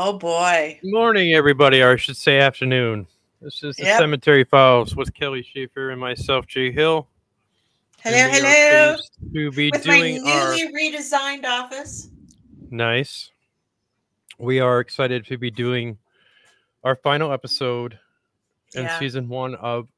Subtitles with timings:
[0.00, 0.78] Oh boy.
[0.80, 3.08] Good morning, everybody, or I should say afternoon.
[3.42, 3.98] This is the Yep.
[3.98, 7.08] Cemetery Files with Kelly Schaefer and myself, Jay Hill.
[7.98, 8.96] Hello, And we are hello.
[9.34, 12.10] To be With my doing our newly redesigned office.
[12.70, 13.32] nice.
[14.38, 15.98] We are excited to be doing
[16.84, 17.98] our final episode
[18.74, 19.00] in Yeah.
[19.00, 19.88] season one of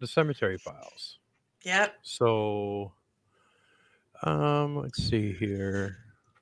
[0.00, 1.18] the Cemetery Files.
[1.62, 1.96] Yep.
[2.02, 2.92] So,
[4.24, 5.98] um, let's see here.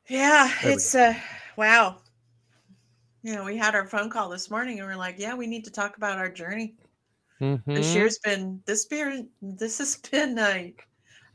[0.08, 1.12] Yeah, There it's uh
[1.56, 1.98] wow.
[3.26, 5.64] You know, we had our phone call this morning and we're like, yeah, we need
[5.64, 6.76] to talk about our journey.
[7.40, 7.94] This Mhm.
[7.96, 10.72] year's been this year this has been a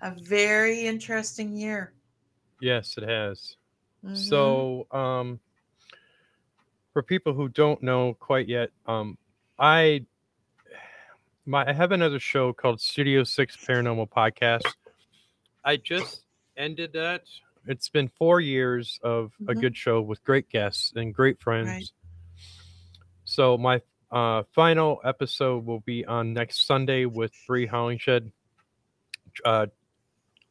[0.02, 1.92] a very interesting year.
[2.61, 3.58] Yes, it has.
[4.06, 4.16] Mhm.
[4.16, 5.42] So, um,
[6.94, 9.17] for people who don't know quite yet, um,
[9.59, 10.05] I
[11.45, 14.76] my I have another show called Studio Six Paranormal Podcast.
[15.66, 16.23] I just
[16.55, 17.26] ended that.
[17.67, 19.62] It's been four years of a Mhm.
[19.62, 21.94] good show with great guests and great friends.
[23.23, 23.81] So my
[24.12, 28.30] uh, final episode will be on next Sunday with Bree Hollingshed.
[29.45, 29.67] Uh,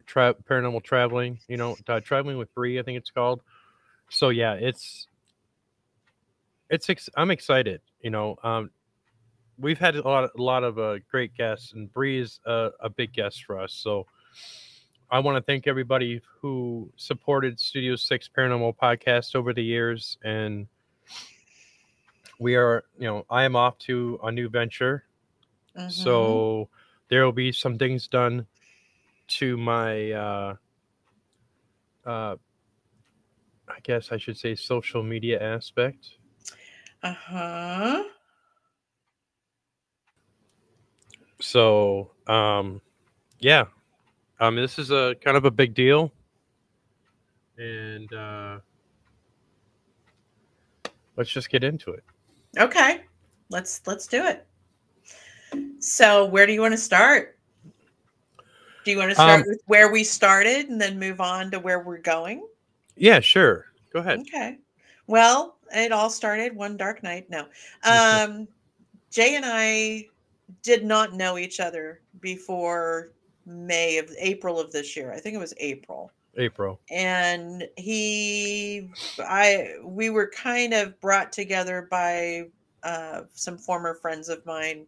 [0.06, 3.42] tra- paranormal traveling, you know, uh, traveling with Bree, I think it's called.
[4.08, 5.06] So yeah, it's
[6.70, 7.82] it's ex- I'm excited.
[8.00, 8.70] You know, um,
[9.58, 12.88] we've had a lot, a lot of uh, great guests, and Bree is a, a
[12.88, 13.74] big guest for us.
[13.74, 14.06] So
[15.10, 20.68] I want to thank everybody who supported Studio Six Paranormal Podcast over the years, and
[22.38, 25.04] we are, you know, I am off to a new venture.
[25.76, 25.90] Mhm.
[25.90, 26.68] So
[27.08, 28.46] there will be some things done
[29.28, 30.56] to my uh
[32.06, 32.36] uh
[33.68, 36.10] I guess I should say social media aspect.
[37.02, 38.04] uh-huh.
[41.40, 42.80] So um
[43.40, 43.66] yeah.
[44.40, 46.12] Um this is a kind of a big deal.
[47.58, 48.58] And uh
[51.16, 52.02] let's just get into it.
[52.58, 53.02] Okay.
[53.50, 54.46] Let's let's do it.
[55.80, 57.38] So, where do you want to start?
[58.84, 61.58] Do you want to start Um, with where we started and then move on to
[61.58, 62.46] where we're going?
[62.96, 63.66] Yeah, sure.
[63.92, 64.20] Go ahead.
[64.20, 64.58] Okay.
[65.06, 67.28] Well, it all started one dark night.
[67.28, 67.46] No.
[67.84, 68.32] Mm-hmm.
[68.32, 68.48] Um
[69.10, 70.06] Jay and I
[70.62, 73.10] did not know each other before
[73.50, 75.12] May of April of this year.
[75.12, 76.12] I think it was April.
[76.36, 76.80] April.
[76.90, 82.44] And he I we were kind of brought together by
[82.82, 84.86] uh some former friends of mine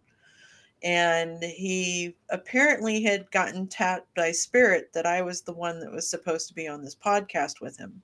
[0.85, 6.09] and he apparently had gotten tapped by spirit that I was the one that was
[6.09, 8.03] supposed to be on this podcast with him.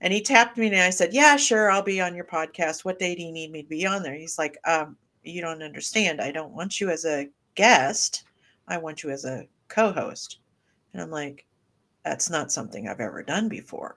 [0.00, 2.84] And he tapped me and I said, Yeah, sure, I'll be on your podcast.
[2.84, 4.14] What day do you need me to be on there?
[4.14, 6.20] He's like, um, you don't understand.
[6.20, 8.24] I don't want you as a guest.
[8.68, 10.38] I want you as a co-host.
[10.92, 11.44] And I'm like,
[12.04, 13.96] that's not something I've ever done before.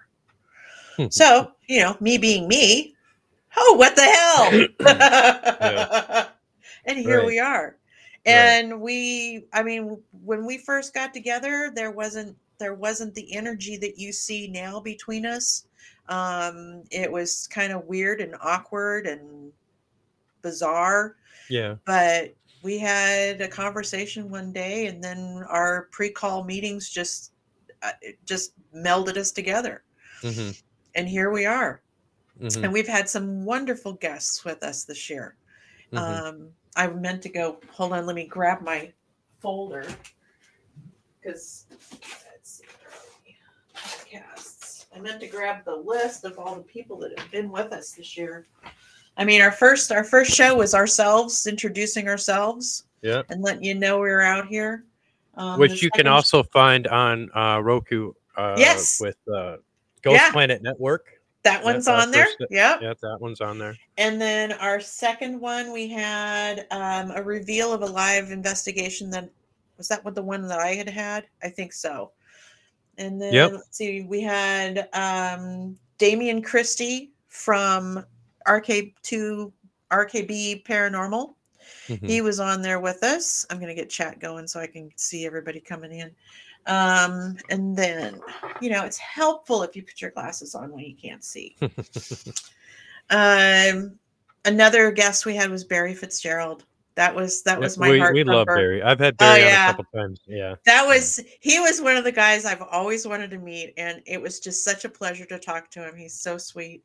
[1.09, 2.93] So, you know, me being me,
[3.57, 6.27] oh, what the hell?
[6.85, 7.27] And here Right.
[7.27, 7.77] we are.
[8.25, 13.77] And we, I mean, when we first got together, there wasn't there wasn't the energy
[13.77, 15.65] that you see now between us.
[16.09, 19.51] Um, it was kind of weird and awkward and
[20.43, 21.15] bizarre,
[21.49, 21.75] yeah.
[21.85, 27.33] but we had a conversation one day, and then our pre-call meetings just
[27.81, 27.91] uh,
[28.25, 29.83] just melded us together,
[30.21, 30.51] hmm
[30.95, 31.81] and here we are.
[32.39, 35.35] hmm And we've had some wonderful guests with us this year.
[35.91, 37.59] hmm Um, I meant to go.
[37.71, 38.93] Hold on, let me grab my
[39.39, 39.85] folder
[41.19, 42.61] because let's
[43.75, 44.85] podcasts.
[44.95, 47.91] I meant to grab the list of all the people that have been with us
[47.91, 48.45] this year.
[49.17, 53.21] I mean, our first our first show was ourselves introducing ourselves yeah.
[53.29, 54.85] and letting you know we were out here.
[55.35, 58.13] Um, Which you can also find on uh, Roku.
[58.35, 58.99] Uh, Yes.
[58.99, 59.57] With uh,
[60.01, 60.31] Ghost Yeah.
[60.31, 61.05] Planet Network.
[61.43, 62.25] that one's on there.
[62.25, 62.81] first- Yep.
[62.81, 63.75] Yeah, that one's on there.
[63.97, 69.09] And then our second one, we had um, a reveal of a live investigation.
[69.09, 69.29] That
[69.77, 71.25] was that what the one that I had had?
[71.43, 72.11] I think so.
[72.97, 73.51] And then Yep.
[73.53, 78.05] let's see, we had um, Damian Christie from
[78.47, 79.51] RK2
[79.91, 81.35] RKB Paranormal.
[81.87, 82.07] Mhm.
[82.07, 83.45] He was on there with us.
[83.49, 86.11] I'm gonna get chat going so I can see everybody coming in.
[86.67, 88.21] Um, and then,
[88.61, 91.57] you know, it's helpful if you put your glasses on when you can't see.
[93.09, 93.99] Um,
[94.45, 96.65] another guest we had was Barry Fitzgerald.
[96.95, 98.13] That was that was my we, heart.
[98.13, 98.47] we love.
[98.47, 98.81] Barry.
[98.83, 99.65] I've had Oh, Barry on yeah.
[99.69, 100.21] a couple times.
[100.27, 100.55] Yeah.
[100.65, 104.21] That was he was one of the guys I've always wanted to meet, and it
[104.21, 105.95] was just such a pleasure to talk to him.
[105.95, 106.83] He's so sweet.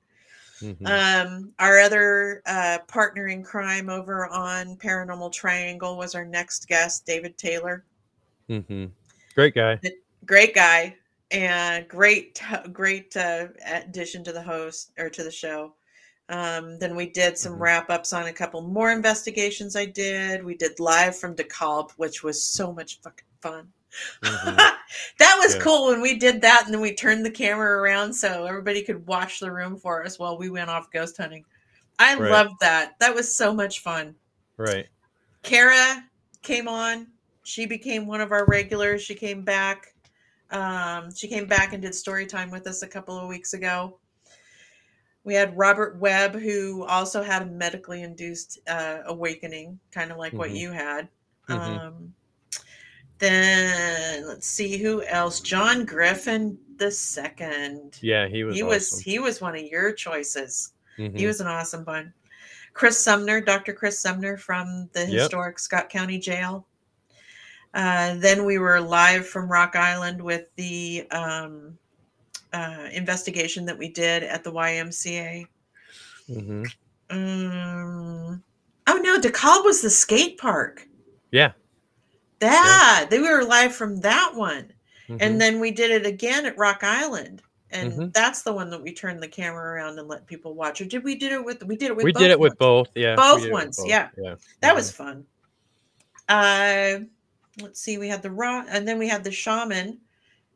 [0.61, 0.87] Mhm.
[0.87, 7.05] Um, our other uh, partner in crime over on Paranormal Triangle was our next guest,
[7.05, 7.85] David Taylor.
[8.49, 8.91] Mhm.
[9.35, 9.79] Great guy.
[10.25, 10.97] Great guy
[11.31, 12.41] and great,
[12.73, 15.75] great uh, addition to the host or to the show.
[16.29, 17.61] Um, then we did some Mhm.
[17.61, 20.43] wrap ups on a couple more investigations I did.
[20.43, 23.73] We did live from DeKalb, which was so much fucking fun.
[24.23, 24.57] Mhm.
[25.19, 25.61] that was Yeah.
[25.61, 29.07] cool when we did that, and then we turned the camera around so everybody could
[29.07, 31.45] watch the room for us while we went off ghost hunting.
[31.99, 32.31] I Right.
[32.31, 32.99] loved that.
[33.01, 34.15] That was so much fun.
[34.57, 34.87] Right.
[35.43, 36.05] Kara
[36.43, 37.07] came on.
[37.43, 39.03] She became one of our regulars.
[39.03, 39.95] She came back.
[40.51, 43.99] Um, she came back and did story time with us a couple of weeks ago.
[45.25, 50.33] We had Robert Webb, who also had a medically induced uh, awakening, kind of like
[50.35, 50.57] what Mhm.
[50.57, 51.09] you had.
[51.49, 51.81] Mhm.
[51.81, 52.15] Um,
[53.19, 55.41] then let's see who else.
[55.41, 57.99] John Griffin the second.
[58.03, 58.55] Yeah, he was.
[58.57, 58.69] he awesome.
[58.69, 60.73] was he was one of your choices.
[60.99, 61.17] Mhm.
[61.19, 62.13] He was an awesome one.
[62.75, 63.73] Chris Sumner, Dr.
[63.73, 65.09] Chris Sumner from the Yep.
[65.09, 66.67] historic Scott County Jail.
[67.73, 71.79] Uh, then we were live from Rock Island with the um,
[72.53, 75.47] uh, investigation that we did at the YMCA.
[76.29, 76.67] Mhm.
[77.11, 78.43] Um,
[78.87, 80.87] oh no, DeKalb was the skate park.
[81.31, 81.53] Yeah.
[82.41, 84.73] That they were live from that one,
[85.09, 85.19] Mhm.
[85.21, 88.13] and then we did it again at Rock Island, and Mhm.
[88.13, 90.81] that's the one that we turned the camera around and let people watch.
[90.81, 91.63] Or did we did it with?
[91.65, 92.05] We did it with.
[92.05, 92.59] we both did it with ones.
[92.59, 92.89] both.
[92.95, 93.17] Yeah.
[93.17, 94.09] Both did it with ones, both, yeah.
[94.19, 94.35] Yeah.
[94.61, 94.77] That Mhm.
[94.77, 95.27] was fun.
[96.29, 96.99] Uh,
[97.63, 97.99] let's see.
[97.99, 99.99] We had the raw, and then we had the shaman.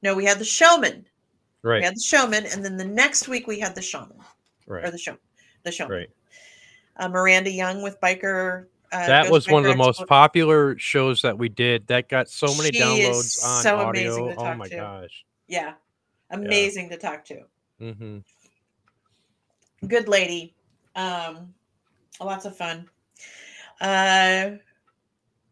[0.03, 1.07] No, we had the showman.
[1.63, 1.81] Right.
[1.81, 4.19] We had the showman, and then the next week we had the shaman
[4.67, 4.85] Right.
[4.85, 5.17] or the show,
[5.63, 5.99] the showman.
[5.99, 6.11] Right.
[6.97, 8.67] Uh, Miranda Young with biker.
[8.93, 11.87] Uh, That was one of the most popular shows that we did.
[11.87, 14.35] That got so many She downloads on so amazing audio.
[14.37, 14.77] Oh my to.
[14.77, 15.25] gosh.
[15.47, 15.75] Yeah,
[16.31, 17.43] amazing to talk to.
[17.79, 18.19] hmm
[19.87, 20.55] Good lady.
[20.97, 21.55] Um,
[22.21, 22.89] lots of fun.
[23.81, 24.51] Uh,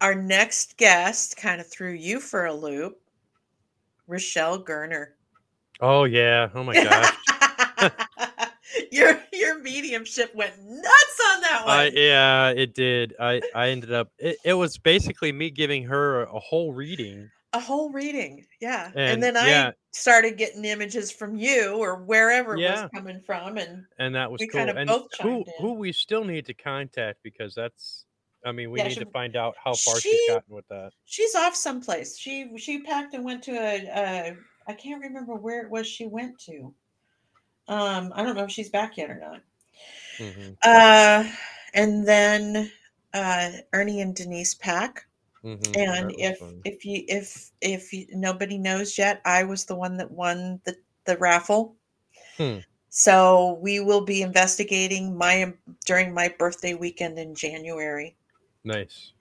[0.00, 2.98] our next guest kind of threw you for a loop.
[4.06, 5.08] Rochelle Gerner.
[5.80, 6.48] Oh yeah.
[6.54, 7.14] Oh my gosh.
[8.92, 11.78] your your mediumship went nuts on that one.
[11.78, 13.14] I yeah, it did.
[13.20, 14.10] I I ended up.
[14.18, 17.30] It, it was basically me giving her a whole reading.
[17.54, 18.88] a whole reading, yeah.
[18.88, 19.70] And, And, then I yeah.
[19.92, 22.82] started getting images from you or wherever it Yeah.
[22.82, 24.58] was coming from, and and that was We cool.
[24.58, 28.04] kind of and both who who we still need to contact because that's.
[28.44, 30.68] I mean, we Yeah, need she- to find out how far she- she's gotten with
[30.68, 30.92] that.
[31.06, 32.16] she's off someplace.
[32.18, 34.36] She she packed and went to a, a
[34.68, 36.72] I can't remember where it was she went to.
[37.68, 39.42] Um, I don't know if she's back yet or not.
[40.18, 41.30] hmm Uh,
[41.74, 42.70] and then
[43.14, 45.06] uh, Ernie and Denise Pack.
[45.42, 49.96] hmm And if if you if if you, nobody knows yet, I was the one
[49.98, 51.76] that won the the raffle.
[52.36, 52.58] Hmm.
[52.90, 55.54] So we will be investigating my
[55.86, 58.16] during my birthday weekend in January.
[58.64, 59.12] nice.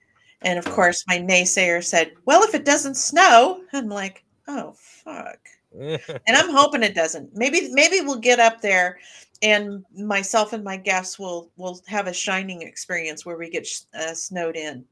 [0.42, 5.48] And of course, my naysayer said, "Well, if it doesn't snow," I'm like, "Oh fuck."
[5.78, 7.36] And I'm hoping it doesn't.
[7.36, 8.98] Maybe maybe we'll get up there,
[9.42, 13.82] and myself and my guests will will have a shining experience where we get sh-
[13.94, 14.84] uh, snowed in.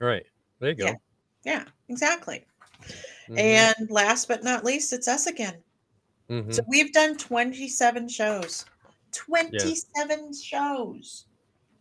[0.00, 0.24] right.
[0.60, 0.84] There you go.
[0.86, 0.94] Yeah.
[1.44, 2.46] Yeah, exactly.
[3.28, 5.62] Mhm, And last but not least, it's us again.
[6.30, 6.54] mhm.
[6.54, 8.64] So we've done 27 shows.
[9.12, 11.26] 27 shows.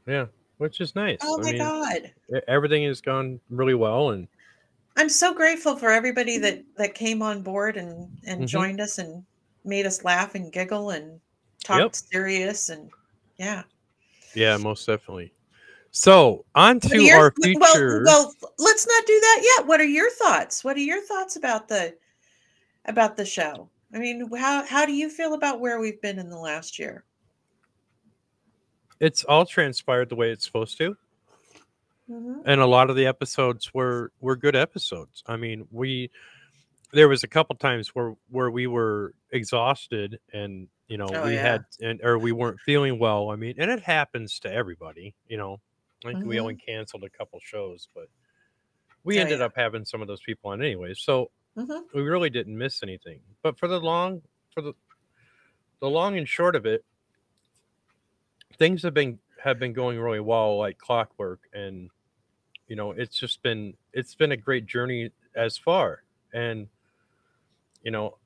[0.06, 0.26] yeah,
[0.58, 1.20] which is nice.
[1.22, 2.14] Oh I my mean, god.
[2.48, 4.28] everything has gone really well, and
[4.96, 8.48] I'm so grateful for everybody that that came on board and and Mhm.
[8.48, 9.26] joined us and
[9.66, 11.20] made us laugh and giggle and
[11.64, 11.96] talked Yep.
[11.96, 12.92] serious and
[13.38, 13.64] yeah.
[14.36, 15.34] yeah, most definitely.
[15.92, 19.68] So on to your- our well, well, let's not do that yet.
[19.68, 20.64] What are your thoughts?
[20.64, 21.96] What are your thoughts about the
[22.86, 23.70] about the show?
[23.94, 27.04] I mean, how how do you feel about where we've been in the last year?
[29.00, 30.96] it's all transpired the way it's supposed to.
[32.08, 32.44] Mhm.
[32.46, 35.24] and a lot of the episodes were were good episodes.
[35.28, 36.12] I mean, we
[36.94, 41.36] there was a couple times where where we were exhausted and you know Oh, we
[41.36, 41.40] yeah.
[41.40, 43.32] had and or we weren't feeling well.
[43.32, 45.16] I mean, and it happens to everybody.
[45.28, 45.62] You know,
[46.06, 48.10] I think we only canceled a couple shows, but
[49.04, 49.42] we Oh, ended yeah.
[49.42, 50.94] up having some of those people on anyway.
[50.96, 51.90] So Mhm.
[51.94, 53.22] we really didn't miss anything.
[53.44, 54.74] But for the long for the
[55.82, 56.84] the long and short of it,
[58.58, 61.90] things have been have been going really well, like clockwork, and
[62.68, 66.04] you know, it's just been it's been a great journey as far.
[66.34, 66.68] And
[67.84, 68.18] you know,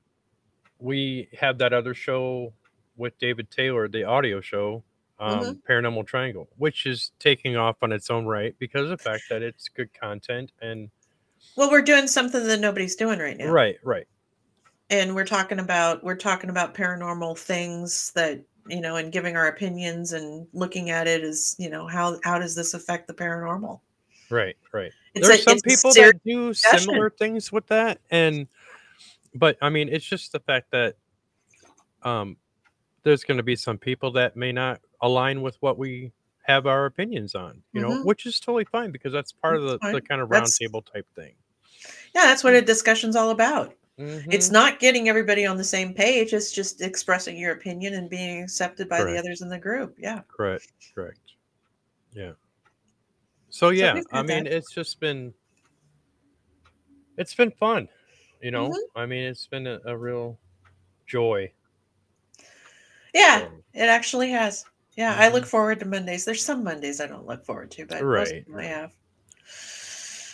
[0.78, 2.52] we have that other show
[2.96, 4.82] with David Taylor, the audio show,
[5.18, 5.62] um, Mhm.
[5.68, 9.42] Paranormal Triangle, which is taking off on its own right because of the fact that
[9.42, 10.90] it's good content and
[11.56, 13.50] Well, we're doing something that nobody's doing right now.
[13.50, 14.06] right, right.
[14.90, 19.48] and we're talking about we're talking about paranormal things that you know and giving our
[19.48, 23.80] opinions and looking at it as you know how how does this affect the paranormal
[24.30, 24.92] Right, right.
[25.14, 28.46] it's There's a, some people that do similar things with that, and
[29.34, 30.96] but I mean, it's just the fact that
[32.02, 32.36] um,
[33.02, 36.86] there's going to be some people that may not align with what we have our
[36.86, 38.04] opinions on, you know, Mhm.
[38.04, 41.34] which is totally fine because that's part of the, the kind of roundtable type thing.
[42.14, 43.74] Yeah, that's what a discussion's all about.
[43.98, 44.32] Mhm.
[44.32, 46.32] It's not getting everybody on the same page.
[46.32, 49.96] It's just expressing your opinion and being accepted by the others in the group.
[49.98, 50.20] Yeah.
[50.28, 51.18] correct, correct.
[52.12, 52.32] Yeah.
[53.50, 54.52] So yeah, we've I mean, that.
[54.52, 55.34] it's just been,
[57.16, 57.88] it's been fun,
[58.40, 58.68] you know.
[58.68, 58.76] Mhm.
[58.94, 60.38] I mean, it's been a, a real
[61.06, 61.50] joy.
[63.14, 64.64] Yeah, so- it actually has.
[64.96, 65.48] Yeah, I look Mhm.
[65.48, 66.24] forward to Mondays.
[66.24, 68.92] There's some Mondays I don't look forward to, but most Right, of them I have.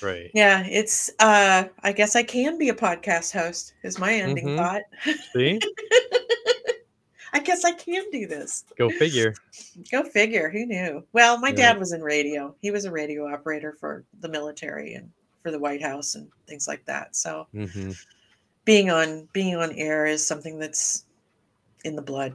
[0.04, 0.30] Right.
[0.34, 4.56] Yeah, it's uh I guess I can be a podcast host is my ending Mhm.
[4.56, 4.82] thought.
[5.34, 5.60] See,
[7.32, 8.64] I guess I can do this.
[8.78, 9.34] go figure.
[9.90, 11.04] Go figure, who knew?
[11.12, 11.56] Well, my Right.
[11.56, 12.54] dad was in radio.
[12.60, 15.10] He was a radio operator for the military and
[15.42, 17.16] for the White House and things like that.
[17.16, 17.92] So hmm
[18.64, 21.04] being on being on air is something that's
[21.84, 22.34] in the blood.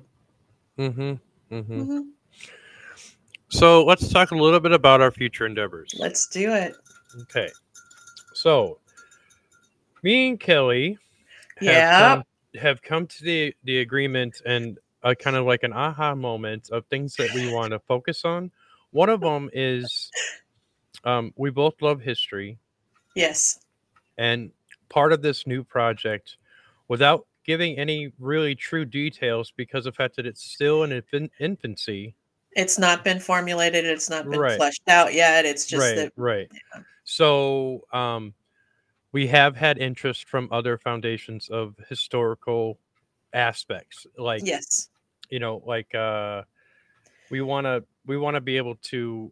[0.78, 1.16] hmm hmm
[1.50, 2.04] Mhm.
[3.50, 5.96] So let's talk a little bit about our future endeavors.
[5.98, 6.76] Let's do it.
[7.22, 7.50] Okay.
[8.34, 8.80] So,
[10.04, 10.98] me and Kelly
[11.58, 12.00] have, Yeah.
[12.00, 12.24] come,
[12.62, 16.86] have come to the, the agreement and a kind of like an aha moment of
[16.88, 18.51] things that we want to focus on.
[18.92, 20.12] One of them is
[21.04, 22.58] um, we both love history.
[23.16, 23.60] Yes.
[24.18, 24.51] And
[24.89, 26.38] part of this new project,
[26.88, 31.30] without giving any really true details because of the fact that it's still in infan-
[31.39, 32.16] infancy,
[32.54, 34.58] It's not been formulated, it's not been Right.
[34.58, 35.46] fleshed out yet.
[35.46, 36.48] It's just right, that right.
[36.51, 36.82] yeah.
[37.10, 38.36] So um,
[39.13, 42.78] we have had interest from other foundations of historical
[43.34, 44.89] aspects, like yes.
[45.32, 46.44] you know, like uh,
[47.32, 49.32] we want to we want to be able to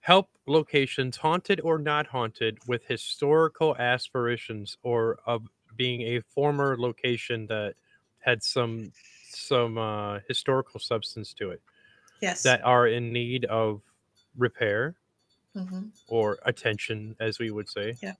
[0.00, 5.46] help locations haunted or not haunted with historical aspirations or of
[5.76, 7.74] being a former location that
[8.20, 8.90] had some
[9.28, 11.60] some uh, historical substance to it
[12.22, 12.42] Yes.
[12.42, 13.82] that are in need of
[14.36, 14.96] repair
[15.54, 17.94] hmm or attention, as we would say.
[18.02, 18.14] Yeah.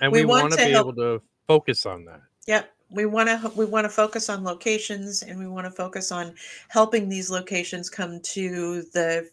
[0.00, 2.20] And We we, want want to be help- able to focus on that.
[2.46, 2.72] Yep.
[2.90, 6.34] We want to we want to focus on locations and we want to focus on
[6.68, 9.28] helping these locations come to the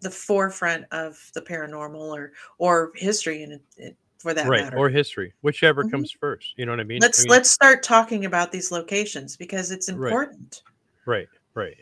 [0.00, 4.62] the forefront of the paranormal or or history in it for that right.
[4.62, 4.78] matter.
[4.78, 5.90] Or history, whichever Mhm.
[5.90, 6.54] comes first.
[6.56, 7.00] You know what I mean?
[7.00, 9.96] let's I mean, let's start talking about these locations because it's Right.
[10.10, 10.62] important.
[11.04, 11.76] Right, right.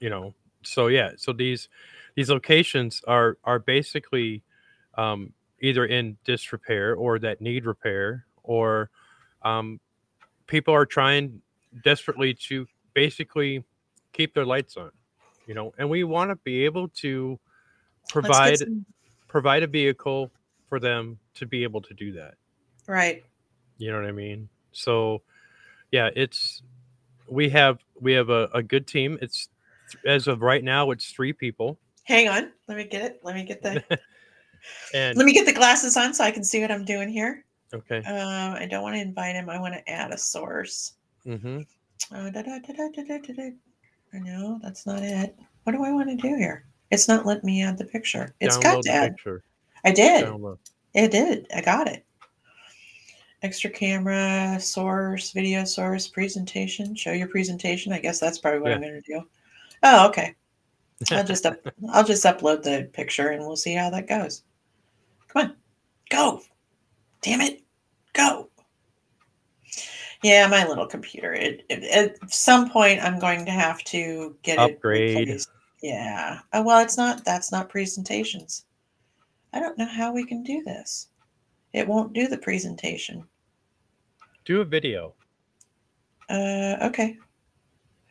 [0.00, 1.68] You know, so yeah, so these
[2.14, 4.42] these locations are are basically
[4.96, 8.90] um, either in disrepair or that need repair, or
[9.42, 9.80] um,
[10.46, 11.40] people are trying
[11.82, 13.64] desperately to basically
[14.12, 14.90] keep their lights on.
[15.46, 17.38] You know, and we want to be able to
[18.08, 18.86] provide some-
[19.28, 20.30] provide a vehicle
[20.68, 22.34] for them to be able to do that.
[22.86, 23.24] right.
[23.78, 24.48] You know what I mean?
[24.70, 25.22] So,
[25.90, 26.62] yeah, it's
[27.28, 29.18] we have we have a, a good team.
[29.20, 29.48] It's
[30.06, 32.52] as of right now, it's three people, Hang on.
[32.68, 33.20] Let me get it.
[33.22, 33.82] Let me get the
[34.94, 37.44] and let me get the glasses on so I can see what I'm doing here.
[37.72, 37.98] Okay.
[37.98, 39.50] Um, I don't want to invite him.
[39.50, 40.94] I want to add a source.
[41.26, 41.60] Mm-hmm.
[42.14, 43.50] Oh, da, da, da,
[44.12, 45.36] No, that's not it.
[45.64, 46.66] What do I want to do here?
[46.90, 48.34] It's not letting me add the picture.
[48.40, 49.16] It's Download got to add.
[49.16, 49.42] Picture.
[49.84, 50.26] I did.
[50.26, 50.58] Download.
[50.94, 51.46] It did.
[51.54, 52.04] I got it.
[53.42, 56.94] Extra camera, source, video source, presentation.
[56.94, 57.92] Show your presentation.
[57.92, 58.76] I guess that's probably what yeah.
[58.76, 59.22] I'm going to do.
[59.82, 60.34] Oh, okay.
[61.10, 61.56] I'll just up,
[61.92, 64.42] I'll just upload the picture and we'll see how that goes.
[65.28, 65.56] Come on,
[66.10, 66.42] go!
[67.22, 67.62] Damn it,
[68.12, 68.48] go!
[70.24, 71.34] Yeah, my little computer.
[71.34, 75.10] It, it, at some point, I'm going to have to get Upgrade.
[75.10, 75.50] it replaced.
[75.82, 76.38] Yeah.
[76.54, 77.26] Oh, well, it's not.
[77.26, 78.64] That's not presentations.
[79.52, 81.08] I don't know how we can do this.
[81.74, 83.22] It won't do the presentation.
[84.46, 85.12] Do a video.
[86.30, 87.18] Uh, okay.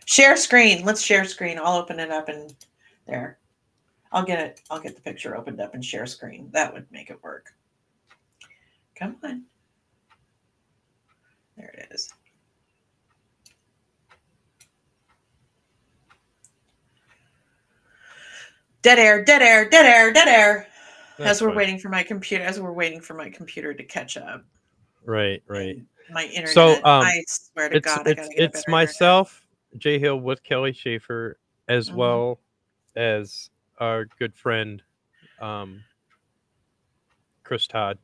[0.06, 0.86] Share screen.
[0.86, 1.58] Let's share screen.
[1.58, 2.54] I'll open it up and
[3.05, 3.39] there.
[4.12, 4.62] I'll get it.
[4.69, 6.50] I'll get the picture opened up and share screen.
[6.51, 7.53] That would make it work.
[8.95, 9.43] Come on.
[11.57, 12.10] There it is.
[18.83, 20.67] Dead air, dead air, dead air, dead air.
[21.17, 21.57] That's as we're fine.
[21.57, 24.43] waiting for my computer, as we're waiting for my computer to catch up.
[25.05, 25.77] Right, right.
[25.77, 26.50] and My internet.
[26.50, 29.45] So, um, I swear to It's God, I gotta get it's better myself,
[29.77, 31.95] Jay Hill, with Kelly Schaefer, as Mhm.
[31.95, 32.43] well
[32.96, 34.82] as our good friend,
[35.42, 35.84] um,
[37.44, 37.98] Chris Todd,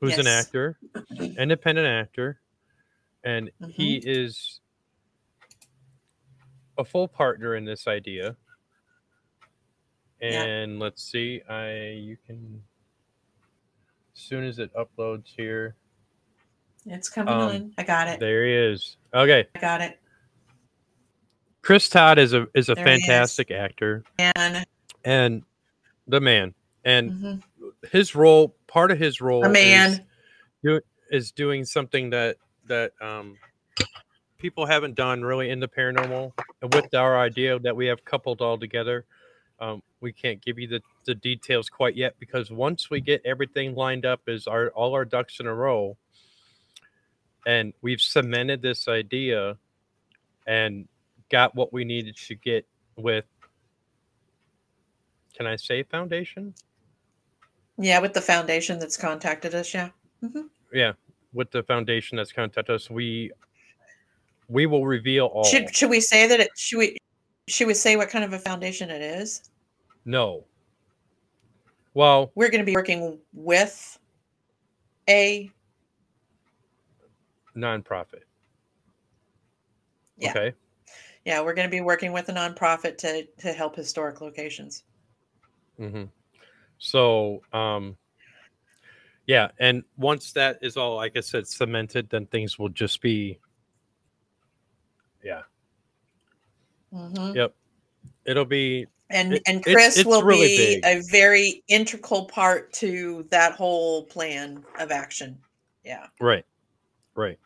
[0.00, 0.78] who's an actor,
[1.38, 2.40] independent actor,
[3.22, 4.08] and he Mm-hmm.
[4.10, 4.60] is
[6.76, 8.36] a full partner in this idea.
[10.20, 10.42] Yeah.
[10.42, 12.62] And let's see, I you can
[14.16, 15.76] as soon as it uploads here,
[16.86, 17.72] It's coming um, on.
[17.78, 18.20] I got it.
[18.20, 18.96] there he is.
[19.12, 20.00] Okay, I got it.
[21.64, 23.06] Chris Todd is a is a There he is.
[23.06, 24.04] fantastic actor.
[24.18, 24.66] And
[25.04, 25.42] and
[26.06, 26.54] the man.
[26.84, 27.42] And mhm,
[27.90, 30.04] his role part of his role a is man.
[30.62, 30.80] do,
[31.10, 33.38] is doing something that that um
[34.38, 36.32] people haven't done really in the paranormal.
[36.60, 39.06] And with our idea that we have coupled all together
[39.60, 43.74] um, we can't give you the, the details quite yet because once we get everything
[43.74, 45.96] lined up as our all our ducks in a row
[47.46, 49.56] and we've cemented this idea
[50.46, 50.88] and
[51.34, 52.64] got what we needed to get
[52.96, 53.24] with
[55.36, 56.54] can i say foundation
[57.76, 59.74] Yeah, with the foundation that's contacted us.
[59.74, 59.88] Yeah.
[60.22, 60.44] Mhm.
[60.72, 60.92] yeah
[61.32, 63.32] with the foundation that's contacted us we
[64.48, 66.96] we will reveal all Should should we say that it should we
[67.48, 69.42] should we say what kind of a foundation it is?
[70.04, 70.44] no
[71.94, 73.98] well We're going to be working with
[75.10, 75.50] a
[77.56, 78.22] nonprofit
[80.16, 80.30] Yeah.
[80.30, 80.54] okay
[81.24, 84.84] yeah, we're going to be working with a nonprofit to to help historic locations.
[85.78, 86.04] hmm
[86.78, 87.96] so um
[89.26, 93.38] yeah and once that is all like i said cemented then things will just be
[95.24, 95.42] yeah
[96.92, 97.34] Mhm.
[97.34, 97.54] yep
[98.26, 100.84] it'll be And It- and it's- Chris it's will really be big.
[100.84, 105.38] a very integral part to that whole plan of action.
[105.84, 106.06] Yeah.
[106.20, 106.44] right
[107.14, 107.38] right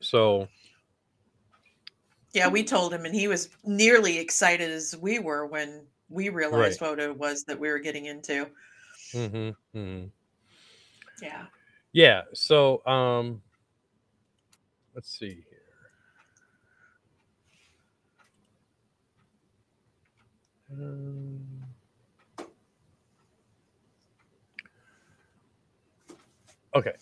[0.00, 0.46] so
[2.34, 6.80] Yeah, we told him and he was nearly excited as we were when we realized
[6.80, 8.48] what it was that we were getting into.
[9.12, 10.04] hmm hmm
[11.22, 11.46] Yeah.
[11.92, 13.40] yeah so um
[14.94, 15.60] let's see here
[20.72, 21.62] Um,
[26.74, 26.94] okay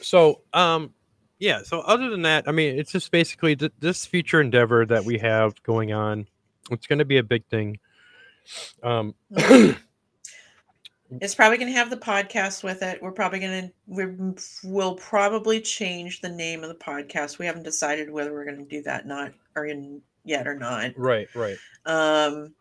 [0.00, 0.94] so um
[1.42, 5.04] yeah so other than that i mean it's just basically th- this future endeavor that
[5.04, 6.26] we have going on
[6.70, 7.78] it's going to be a big thing
[8.82, 9.14] um
[11.20, 13.02] It's probably going to have the podcast with it.
[13.02, 14.06] We're probably going to we
[14.64, 17.38] will probably change the name of the podcast.
[17.38, 20.92] We haven't decided whether we're going to do that not or in yet or not.
[20.96, 22.54] right right Um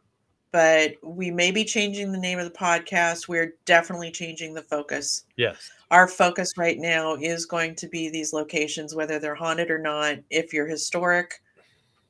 [0.51, 3.27] but we may be changing the name of the podcast.
[3.27, 5.23] We're definitely changing the focus.
[5.37, 9.79] yes Our focus right now is going to be these locations whether they're haunted or
[9.79, 10.17] not.
[10.29, 11.41] If you're historic,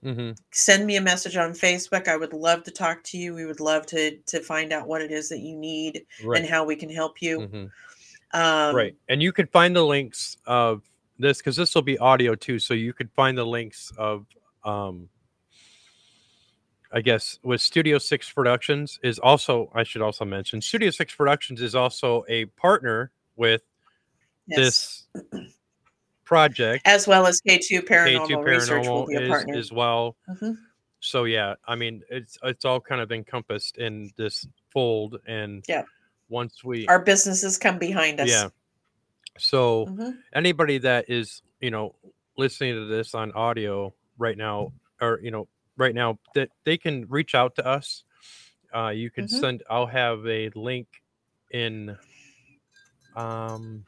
[0.04, 2.08] hmm send me a message on Facebook.
[2.08, 3.34] I would love to talk to you.
[3.36, 6.49] We would love to to find out what it is that you need right and
[6.49, 7.39] how we can help you.
[7.41, 7.71] mhm.
[8.34, 10.84] Um, right and you can find the links of
[11.19, 14.25] this because this will be audio too so you could find the links of
[14.63, 15.10] um
[16.93, 21.62] i guess with studio six productions is also i should also mention studio six productions
[21.62, 23.62] is also a partner with
[24.47, 24.58] yes.
[24.58, 25.08] this
[26.23, 29.56] project as well as K2 Paranormal, K2 Research will be a is, partner.
[29.56, 30.58] as well Mhm.
[30.99, 35.84] so yeah i mean it's it's all kind of encompassed in this fold and Yeah.
[36.30, 38.30] once we Our businesses come behind us.
[38.30, 38.49] yeah
[39.38, 40.17] so Mhm.
[40.34, 41.95] anybody that is you know
[42.38, 45.47] listening to this on audio right now or you know
[45.82, 48.04] right now that they can reach out to us
[48.74, 49.39] uh you can Mhm.
[49.39, 50.88] send i'll have a link
[51.50, 51.98] in
[53.15, 53.84] um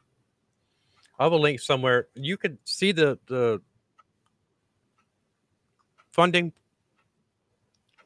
[1.19, 3.61] i'll have a link somewhere you could see the the
[6.11, 6.51] funding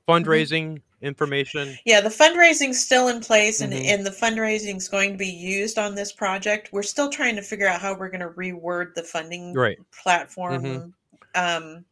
[0.08, 3.86] fundraising information Yeah, the fundraising's still in place and, Mhm.
[3.86, 6.69] and the fundraising's going to be used on this project.
[6.71, 10.63] We're still trying to figure out how we're going to reword the funding right platform.
[10.63, 10.93] Mhm.
[11.36, 11.86] Um,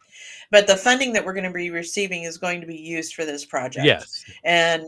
[0.51, 3.25] but the funding that we're going to be receiving is going to be used for
[3.25, 3.86] this project.
[3.86, 4.84] yes And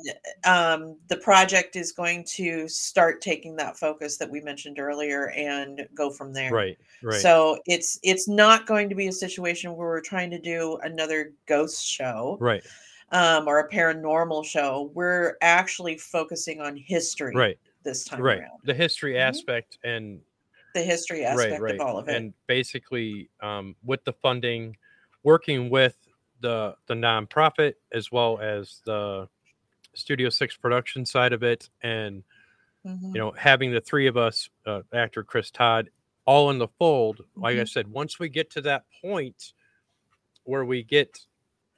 [0.45, 5.87] um, the project is going to start taking that focus that we mentioned earlier and
[5.95, 6.51] go from there.
[6.53, 10.39] right right So it's it's not going to be a situation where we're trying to
[10.39, 12.63] do another ghost show right
[13.11, 14.91] um, or a paranormal show.
[14.93, 18.59] We're actually focusing on history right this time right around.
[18.65, 19.21] the history Mhm.
[19.29, 20.19] aspect and
[20.73, 22.15] The history aspect of all of it.
[22.15, 24.75] and basically um, with the funding
[25.31, 25.97] working with
[26.39, 29.27] the the nonprofit as well as the
[29.93, 32.23] studio six production side of it and
[32.85, 33.13] Mhm.
[33.13, 35.89] you know having the three of us uh, actor chris todd
[36.25, 37.69] all in the fold like i Mhm.
[37.69, 39.51] said once we get to that point
[40.45, 41.19] where we get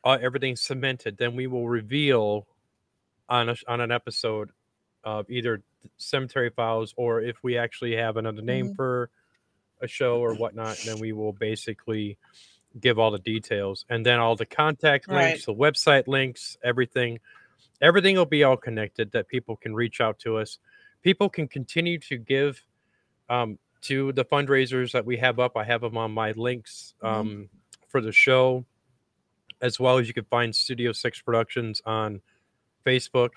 [0.03, 2.45] uh, everything cemented then we will reveal
[3.29, 4.51] on a, on an episode
[5.03, 5.63] of either
[5.97, 8.75] cemetery files or if we actually have another name Mhm.
[8.75, 9.09] for
[9.81, 12.15] a show or whatnot then we will basically
[12.79, 17.19] give all the details and then all the contact links the website links everything
[17.81, 20.59] everything will be all connected that people can reach out to us
[21.01, 22.61] people can continue to give
[23.29, 27.07] um, to the fundraisers that we have up i have them on my links Mhm.
[27.07, 27.49] um,
[27.87, 28.65] for the show
[29.61, 32.21] as well as you can find Studio Six Productions on
[32.85, 33.31] Facebook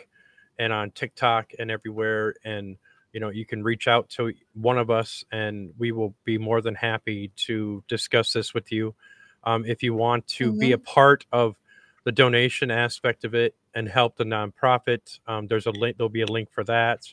[0.59, 2.35] and on TikTok and everywhere.
[2.45, 2.77] And
[3.13, 6.61] you know, you can reach out to one of us, and we will be more
[6.61, 8.95] than happy to discuss this with you.
[9.45, 10.59] Um, if you want to mm-hmm.
[10.59, 11.57] be a part of
[12.05, 15.97] the donation aspect of it and help the nonprofit, um, there's a link.
[15.97, 17.13] There'll be a link for that.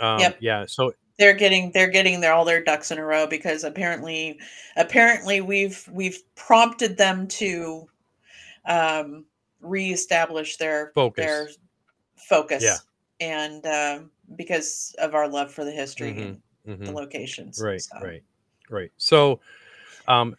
[0.00, 0.36] Um, yep.
[0.40, 0.64] Yeah.
[0.66, 4.38] So they're getting they're getting their all their ducks in a row because apparently
[4.76, 7.86] apparently we've we've prompted them to
[8.66, 9.24] um
[9.60, 11.24] reestablish their focus.
[11.24, 11.48] their
[12.16, 12.76] focus yeah.
[13.20, 14.00] and uh,
[14.36, 16.20] because of our love for the history mm-hmm.
[16.20, 16.84] and mm-hmm.
[16.84, 17.98] the locations right so.
[18.02, 18.22] right
[18.70, 19.40] right so
[20.08, 20.34] um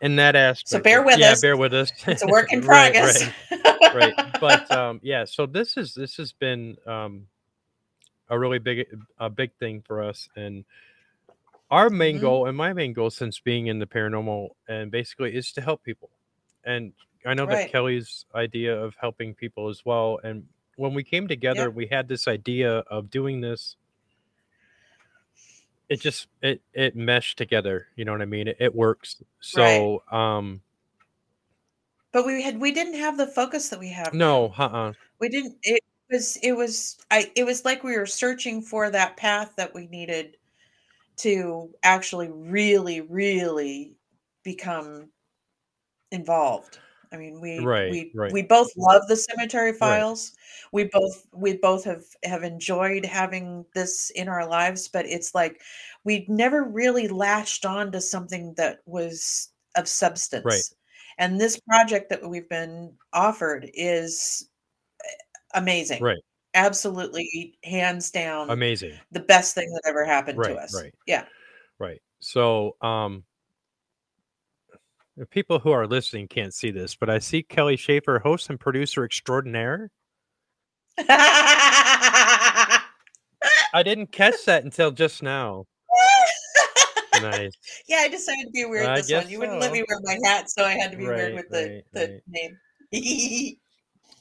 [0.00, 1.40] in that aspect so bear with yeah, us.
[1.40, 1.90] bear with us.
[2.06, 3.60] It's a work in progress right,
[3.94, 4.40] right, right.
[4.40, 7.26] But um yeah so this is this has been um
[8.28, 8.86] a really big
[9.18, 10.28] a big thing for us.
[10.36, 10.64] And
[11.70, 12.24] our main mm-hmm.
[12.24, 15.82] goal and my main goal since being in the paranormal and basically is to help
[15.82, 16.10] people.
[16.64, 16.92] And
[17.26, 17.64] i know right.
[17.64, 20.20] that kelly's idea of helping people as well.
[20.22, 23.76] And when we came together we had this idea of doing this
[25.94, 30.02] it just it it meshed together you know what i mean it, it works so
[30.12, 30.36] right.
[30.38, 30.60] um
[32.12, 35.56] but we had we didn't have the focus that we have no uh-uh we didn't
[35.62, 39.74] it was it was I it was like we were searching for that path that
[39.74, 40.36] we needed
[41.16, 43.94] to actually really really
[44.42, 45.08] become
[46.10, 46.78] involved.
[47.14, 48.32] I mean, we right, we right.
[48.32, 50.32] we both love the cemetery files.
[50.34, 50.72] Right.
[50.72, 55.60] We both we both have have enjoyed having this in our lives, but it's like
[56.02, 60.44] we never really latched on to something that was of substance.
[60.44, 60.62] Right.
[61.18, 64.48] And this project that we've been offered is
[65.54, 66.02] amazing.
[66.02, 66.18] Right.
[66.54, 68.94] Absolutely, hands down, amazing.
[69.12, 70.74] The best thing that ever happened right, to us.
[70.74, 70.94] Right.
[71.06, 71.24] Yeah.
[71.78, 72.00] Right.
[72.20, 73.24] So, um,
[75.30, 79.04] people who are listening can't see this, but I see Kelly Schaefer, host and producer
[79.04, 79.90] extraordinaire.
[80.98, 82.80] I
[83.84, 85.66] didn't catch that until just now.
[87.20, 87.52] nice.
[87.88, 89.28] Yeah, I decided to be weird I this one.
[89.28, 91.48] You wouldn't let me wear my hat, so I had to be right, weird with
[91.50, 92.20] the, right, the right.
[92.92, 93.56] name.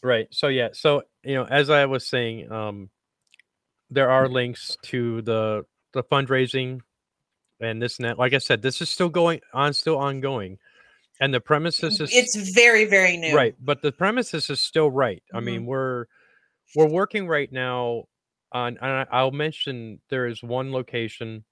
[0.04, 0.28] Right.
[0.32, 0.68] So yeah.
[0.74, 2.90] So you know, as I was saying, um,
[3.90, 6.82] there are links to the the fundraising
[7.62, 8.20] and this and that.
[8.20, 10.58] Like I said, this is still going on, still ongoing,
[11.20, 13.36] and the premises is it's very very new.
[13.36, 15.24] Right, but the premises is still right.
[15.28, 15.38] Mm-hmm.
[15.38, 16.06] I mean, we're
[16.76, 18.06] we're working right now
[18.52, 18.78] on.
[18.82, 21.44] And I'll mention there is one location.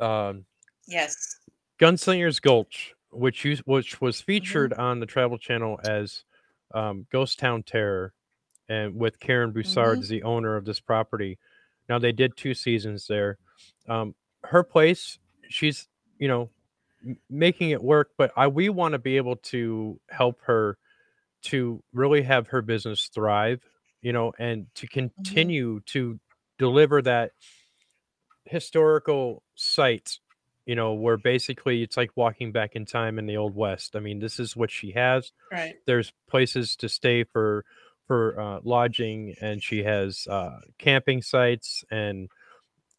[0.00, 0.44] Um,
[0.86, 1.14] yes.
[1.80, 4.26] Gunslingers Gulch, which you which was mm-hmm.
[4.26, 4.80] featured mm-hmm.
[4.80, 6.24] on the Travel Channel as
[6.74, 8.12] um, Ghost Town Terror,
[8.68, 10.08] and with Karen Broussard mm-hmm.
[10.08, 11.38] the owner of this property.
[11.88, 13.38] Now they did two seasons there.
[13.88, 16.50] Um, her place, she's you know
[17.28, 20.78] making it work, but I we want to be able to help her
[21.44, 23.60] to really have her business thrive,
[24.02, 25.00] you know, and to mm-hmm.
[25.00, 25.84] continue mm-hmm.
[25.86, 26.20] to
[26.58, 27.32] deliver that
[28.46, 30.18] historical site
[30.66, 33.96] you know, where basically it's like walking back in time in the old west.
[33.96, 35.32] I mean, this is what she has.
[35.52, 35.74] Right.
[35.86, 37.64] There's places to stay for
[38.06, 42.28] for uh, lodging, and she has uh, camping sites and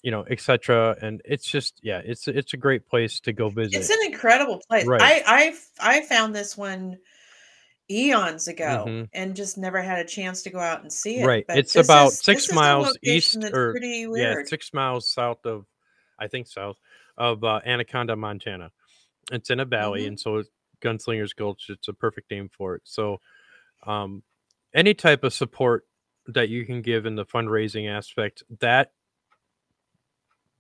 [0.05, 0.95] you know, etc.
[1.01, 3.79] And it's just yeah, it's it's a great place to go visit.
[3.79, 4.85] It's an incredible place.
[4.85, 5.01] Right.
[5.01, 6.99] I I I found this one
[7.89, 9.03] eons ago mm-hmm.
[9.13, 11.25] and just never had a chance to go out and see it.
[11.25, 11.43] Right.
[11.47, 15.65] But it's about is, six miles east or yeah, six miles south of
[16.19, 16.77] I think south
[17.17, 18.69] of uh, Anaconda, Montana.
[19.31, 20.09] It's in a valley, mm-hmm.
[20.09, 20.49] and so it's
[20.81, 21.65] Gunslingers Gulch.
[21.69, 22.83] It's a perfect name for it.
[22.83, 23.21] So,
[23.87, 24.21] um,
[24.71, 25.87] any type of support
[26.27, 28.91] that you can give in the fundraising aspect, that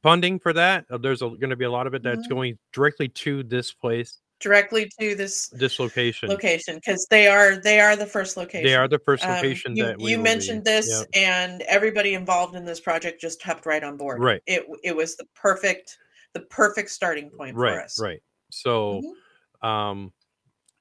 [0.05, 2.33] funding for that, uh, there's going to be a lot of it that's mm-hmm.
[2.33, 7.79] going directly to this place directly to this this location location because they are they
[7.79, 10.71] are the first location they are the first location um, you, that you mentioned be.
[10.71, 11.07] this yep.
[11.13, 15.15] and everybody involved in this project just hopped right on board right it it was
[15.15, 15.97] the perfect
[16.35, 17.99] the perfect starting point right, for us.
[17.99, 18.21] Right.
[18.51, 19.67] So, mm-hmm.
[19.67, 20.13] um,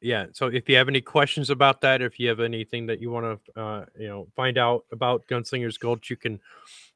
[0.02, 0.26] yeah.
[0.32, 3.40] So if you have any questions about that, if you have anything that you want
[3.46, 6.40] to, uh, you know, find out about Gunslingers Gulch, you can,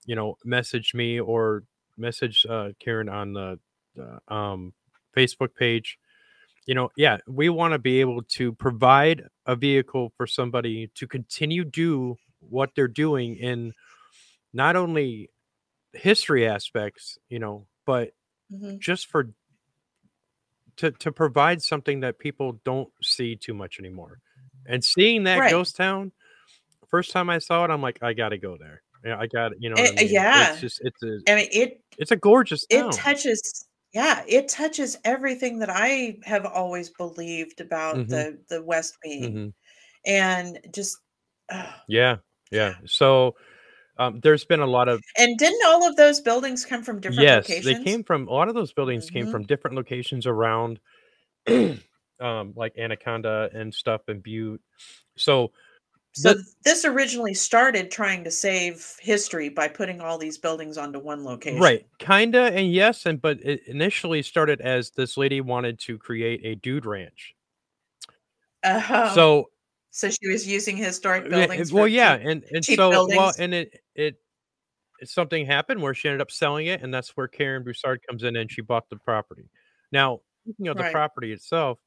[0.04, 1.62] you know, message me or
[1.98, 3.58] message uh, Karen on the,
[3.94, 4.72] the um,
[5.16, 5.98] Facebook page.
[6.66, 11.06] You know, yeah, we want to be able to provide a vehicle for somebody to
[11.06, 13.72] continue do what they're doing in
[14.52, 15.30] not only
[15.92, 18.12] history aspects, you know, but
[18.52, 18.76] mm-hmm.
[18.78, 19.30] just for
[20.76, 24.20] to to provide something that people don't see too much anymore.
[24.66, 25.50] And seeing that right.
[25.50, 26.12] ghost town,
[26.88, 28.82] first time I saw it, I'm like, I gotta go there.
[29.04, 29.58] Yeah, I got it.
[29.60, 29.76] you know.
[29.78, 30.12] It, I mean?
[30.12, 31.18] Yeah, it's just it's a.
[31.30, 31.80] I mean, it.
[31.98, 32.66] It's a gorgeous.
[32.66, 32.88] Town.
[32.88, 33.66] It touches.
[33.92, 38.08] Yeah, it touches everything that I have always believed about Mhm.
[38.08, 39.52] the the West being, Mhm.
[40.06, 40.98] and just
[41.50, 41.74] ugh.
[41.88, 42.16] Yeah,
[42.50, 42.74] yeah.
[42.84, 43.36] So,
[43.98, 47.20] um, there's been a lot of And didn't all of those buildings come from different
[47.26, 49.30] locations Yes, they came from a lot of those buildings came Mhm.
[49.30, 50.80] from different locations around,
[52.20, 54.60] um, like Anaconda and stuff and Butte.
[55.16, 55.52] So
[56.12, 60.98] So the this originally started trying to save history by putting all these buildings onto
[60.98, 61.48] one location.
[61.50, 66.40] Right, kinda and yes, and but it initially started as this lady wanted to create
[66.44, 67.34] a dude ranch.
[68.64, 69.50] Oh, So
[69.90, 73.80] so she was using historic buildings well, yeah, cheap and and so well, and it
[73.94, 74.16] it
[75.04, 78.36] something happened where she ended up selling it, and that's where Karen Broussard comes in
[78.36, 79.50] and she bought the property.
[79.92, 80.86] Now, speaking of the Right.
[80.86, 81.80] property itself,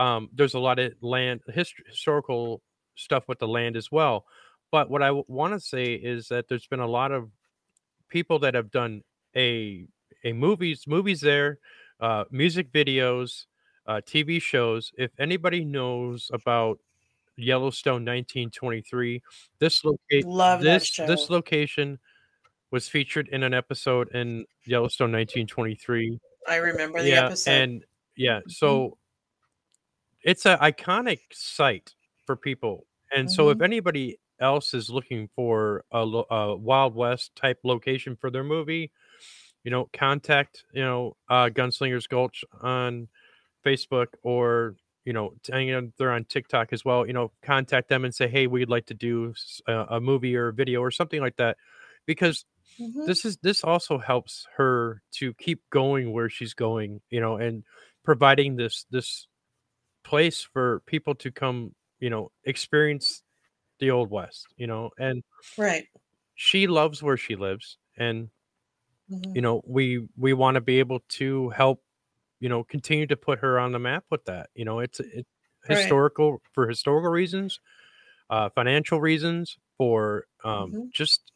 [0.00, 2.62] um, there's a lot of land hist historical
[2.98, 4.26] stuff with the land as well.
[4.70, 7.30] But what I wanna say is that there's been a lot of
[8.08, 9.02] people that have done
[9.36, 9.86] a
[10.24, 11.58] a movies movies there,
[12.00, 13.46] uh, music videos,
[13.86, 14.92] uh, TV shows.
[14.98, 16.80] If anybody knows about
[17.36, 19.22] Yellowstone 1923,
[19.60, 21.98] this locate Love this this location
[22.70, 26.18] was featured in an episode in Yellowstone 1923.
[26.48, 27.50] I remember the Yeah, episode.
[27.52, 27.84] and
[28.16, 28.50] yeah, Mhm.
[28.50, 28.98] so
[30.22, 31.94] it's an iconic site
[32.26, 33.62] for people, and so if Mhm.
[33.62, 38.92] anybody else is looking for a lo a Wild West type location for their movie,
[39.64, 43.08] you know, contact, you know, uh, Gunslingers Gulch on
[43.66, 48.04] Facebook or, you know, t and, they're on TikTok as well, you know, contact them
[48.04, 49.34] and say, "Hey, we'd like to do
[49.68, 51.58] a movie or a video," or something like that,
[52.06, 52.44] because
[52.78, 53.08] Mhm.
[53.08, 57.64] this is this also helps her to keep going where she's going, you know, and
[58.04, 59.28] providing this this
[60.04, 63.22] place for people to come, you know, experience
[63.80, 65.22] the Old West, you know, and
[65.56, 65.88] Right.
[66.34, 68.30] she loves where she lives, and,
[69.08, 69.34] Mhm.
[69.34, 71.82] you know, we we wanna be able to help,
[72.40, 75.28] you know, continue to put her on the map with that, you know, it's it's
[75.68, 75.98] Right.
[75.98, 77.60] historical for historical reasons,
[78.30, 80.90] uh, financial reasons, for, um, Mhm.
[80.92, 81.32] just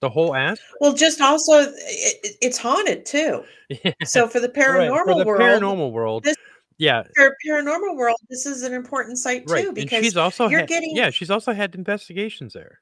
[0.00, 0.78] the whole aspect.
[0.80, 2.12] Well, just also, i i
[2.42, 3.44] it's haunted too.
[3.84, 3.92] Yeah.
[4.04, 6.36] So for the Right, for paranormal the world paranormal world, this
[6.78, 7.04] yeah.
[7.14, 10.60] for paranormal world, this is an important site Right, too, and because she's also you're
[10.60, 12.80] had getting yeah, she's also had investigations there.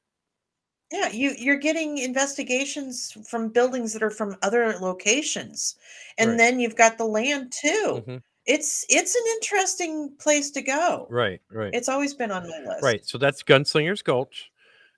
[0.92, 5.76] Yeah, you you're getting investigations from buildings that are from other locations,
[6.18, 6.38] and Right.
[6.38, 8.04] then you've got the land too.
[8.06, 8.22] Mhm.
[8.46, 11.06] It's it's an interesting place to go.
[11.10, 11.72] Right, right.
[11.74, 12.82] It's always been on my list.
[12.82, 14.50] Right, so that's Gunslingers Gulch,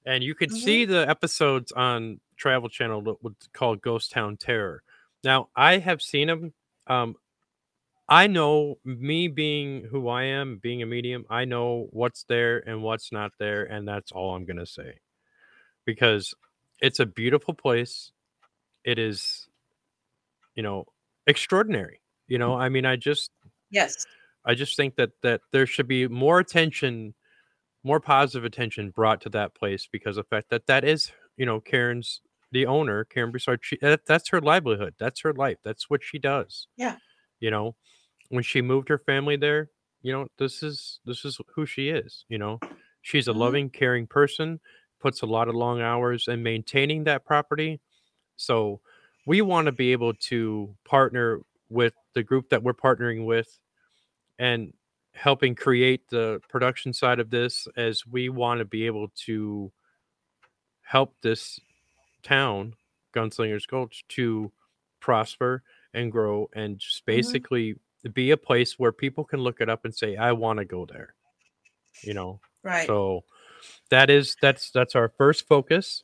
[0.05, 0.89] and you could see Mhm.
[0.89, 4.83] the episodes on Travel Channel that what's called Ghost Town Terror.
[5.25, 6.53] Now, I have seen 'em,
[6.89, 7.17] um,
[8.09, 12.83] I know me being who I am, being a medium, I know what's there and
[12.83, 15.01] what's not there, and that's all I'm gonna say.
[15.85, 16.35] Because
[16.81, 18.13] it's a beautiful place.
[18.85, 19.49] It is
[20.57, 20.87] you know,
[21.27, 23.31] extraordinary, you know, I mean, I just
[23.71, 24.07] Yes.
[24.45, 27.15] I just think that that there should be more attention
[27.85, 31.47] more positive attention brought to that place because of the fact that that is, you
[31.47, 35.91] know, Karen's the owner, Karen Broussard, she that that's her livelihood, that's her life, that's
[35.91, 36.67] what she does.
[36.77, 36.97] Yeah.
[37.39, 37.77] You know,
[38.31, 39.71] when she moved her family there,
[40.03, 42.61] you know, this is this is who she is, you know?
[43.03, 43.39] She's a Mhm.
[43.39, 44.61] loving, caring person,
[45.01, 47.81] puts a lot of long hours in maintaining that property.
[48.37, 48.81] So,
[49.27, 53.59] we wanna be able to partner with the group that we're partnering with
[54.39, 54.75] and
[55.15, 59.73] helping create the production side of this as we wanna be able to
[60.83, 61.59] help this
[62.23, 62.75] town,
[63.15, 64.53] Gunslingers Gulch, to
[65.01, 65.63] prosper
[65.95, 67.41] and grow and just Mhm.
[68.07, 70.87] Basically be a place where people can look it up and say, "I wanna go
[70.87, 71.15] there."
[72.03, 72.41] You know?
[72.63, 72.87] Right.
[72.87, 73.25] So,
[73.91, 76.03] that is that's that's our first focus.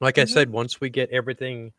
[0.00, 0.28] Like I Mhm.
[0.28, 1.72] said, once we get everything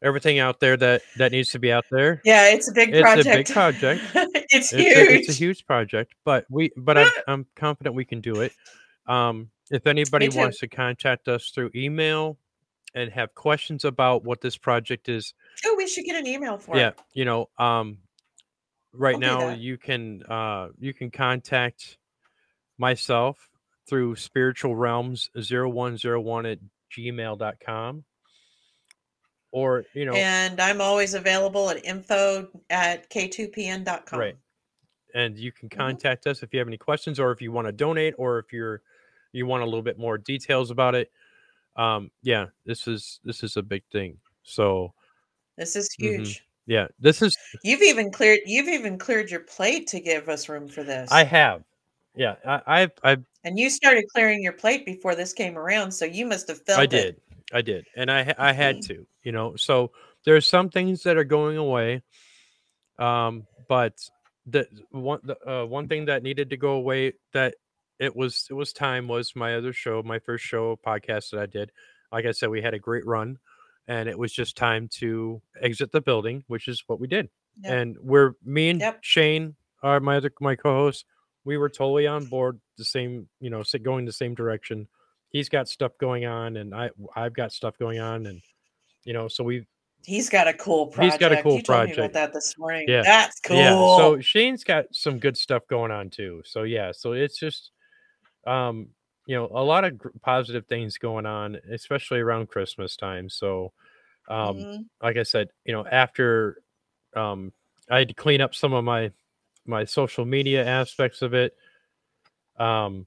[0.00, 3.10] everything out there that that needs to be out there Yeah, it's a big It's
[3.10, 3.52] a big project.
[3.52, 4.00] project.
[4.50, 5.38] It's It's a it's a huge.
[5.38, 8.52] huge project, but we but I'm I'm confident we can do it.
[9.06, 12.38] Um, if anybody wants to contact us through email
[12.94, 16.76] and have questions about what this project is Oh, we should get an email for
[16.76, 16.80] it.
[16.80, 16.98] yeah, it.
[17.14, 17.98] you know, um,
[18.92, 21.98] right I'll now you can uh you can contact
[22.78, 23.50] myself
[23.88, 26.58] through spiritual realms 0101 at
[26.96, 28.04] gmail.com
[29.50, 34.18] or you know And I'm always available at info at k2pn.com.
[34.18, 34.36] Right.
[35.14, 35.76] and you can Mhm.
[35.76, 38.52] contact us if you have any questions or if you want to donate or if
[38.52, 38.82] you're
[39.32, 41.10] you want a little bit more details about it
[41.78, 44.92] um yeah this is this is a big thing so
[45.56, 46.16] This is Mhm.
[46.18, 46.44] huge.
[46.66, 50.68] yeah this is You've even cleared you've even cleared your plate to give us room
[50.68, 51.10] for this.
[51.12, 51.62] i have
[52.14, 56.04] yeah i i've i've and you started clearing your plate before this came around, so
[56.04, 56.88] you must have felt I it.
[56.90, 57.16] did.
[57.52, 57.86] I did.
[57.96, 58.86] And I I had Mhm.
[58.88, 59.54] to, you know.
[59.56, 59.92] So
[60.24, 62.02] there's some things that are going away.
[62.98, 63.94] Um, but
[64.46, 67.54] the one the uh, one thing that needed to go away that
[67.98, 71.46] it was it was time was my other show, my first show podcast that I
[71.46, 71.72] did.
[72.12, 73.38] Like I said, we had a great run,
[73.86, 77.28] and it was just time to exit the building, which is what we did.
[77.62, 77.72] Yep.
[77.72, 78.98] And we're me and yep.
[79.02, 81.04] Shane, are my other my co-host,
[81.44, 84.88] we were totally on board the same, you know, going the same direction.
[85.30, 88.40] He's got stuff going on, and I I've got stuff going on, and
[89.04, 89.66] you know, so we
[90.04, 91.14] He's got a cool project.
[91.14, 91.96] He's got a cool you project.
[91.96, 92.86] Told me about that this morning.
[92.88, 93.56] Yeah, that's cool.
[93.56, 93.70] Yeah.
[93.72, 96.42] So Shane's got some good stuff going on too.
[96.44, 97.72] So yeah, so it's just,
[98.46, 98.88] um,
[99.26, 103.28] you know, a lot of positive things going on, especially around Christmas time.
[103.28, 103.72] So,
[104.28, 104.82] um, mm-hmm.
[105.02, 106.62] like I said, you know, after,
[107.14, 107.52] um,
[107.90, 109.12] I had to clean up some of my
[109.66, 111.54] my social media aspects of it.
[112.58, 113.06] Um,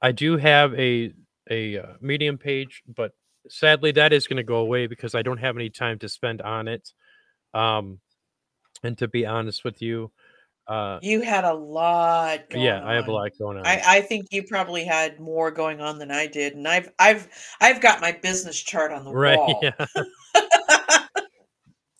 [0.00, 1.12] I do have a
[1.50, 3.12] a uh, medium page, but
[3.48, 6.42] sadly that is going to go away because I don't have any time to spend
[6.42, 6.92] on it.
[7.54, 8.00] Um,
[8.82, 10.10] and to be honest with you,
[10.68, 12.40] uh, you had a lot.
[12.54, 13.66] yeah, I have a lot going on.
[13.66, 17.26] I, I think you probably had more going on than I did, and I've I've
[17.60, 19.60] I've got my business chart on the right, wall.
[19.62, 19.86] Yeah.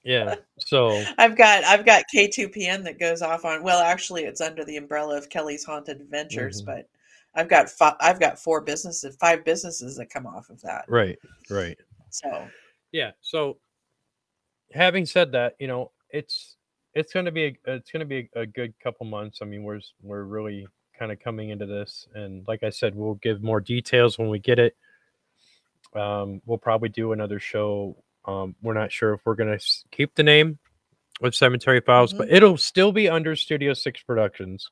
[0.04, 0.34] yeah.
[0.58, 3.62] So I've got I've got K2PN that goes off on.
[3.62, 6.72] Well, actually, it's under the umbrella of Kelly's Haunted Adventures, mm-hmm.
[6.72, 6.88] but
[7.34, 10.84] I've got five, I've got four businesses, five businesses that come off of that.
[10.88, 11.78] Right, right.
[12.10, 12.46] So,
[12.92, 13.12] yeah.
[13.22, 13.58] So,
[14.72, 16.57] having said that, you know, it's
[16.98, 19.38] it's going to be a, it's going to be a, a, good couple months.
[19.40, 20.66] I mean, we're we're really
[20.98, 24.38] kind of coming into this, and like I said, we'll give more details when we
[24.38, 24.76] get it.
[25.94, 27.96] Um, we'll probably do another show.
[28.24, 30.58] Um, we're not sure if we're going to keep the name
[31.20, 32.18] with Cemetery Files, mm-hmm.
[32.18, 34.70] but it'll still be under Studio Six Productions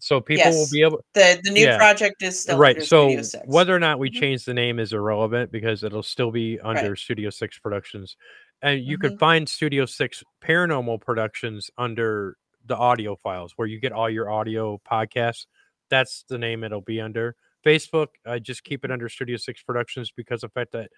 [0.00, 0.54] so people yes.
[0.54, 1.76] will be able the the new yeah.
[1.76, 4.20] project is still right so whether or not we mm-hmm.
[4.20, 6.98] change the name is irrelevant because it'll still be under right.
[6.98, 8.16] studio six productions
[8.62, 9.08] and you mm-hmm.
[9.08, 14.30] could find studio six paranormal productions under the audio files where you get all your
[14.30, 15.46] audio podcasts
[15.88, 20.12] that's the name it'll be under facebook i just keep it under studio six productions
[20.14, 20.90] because of the fact that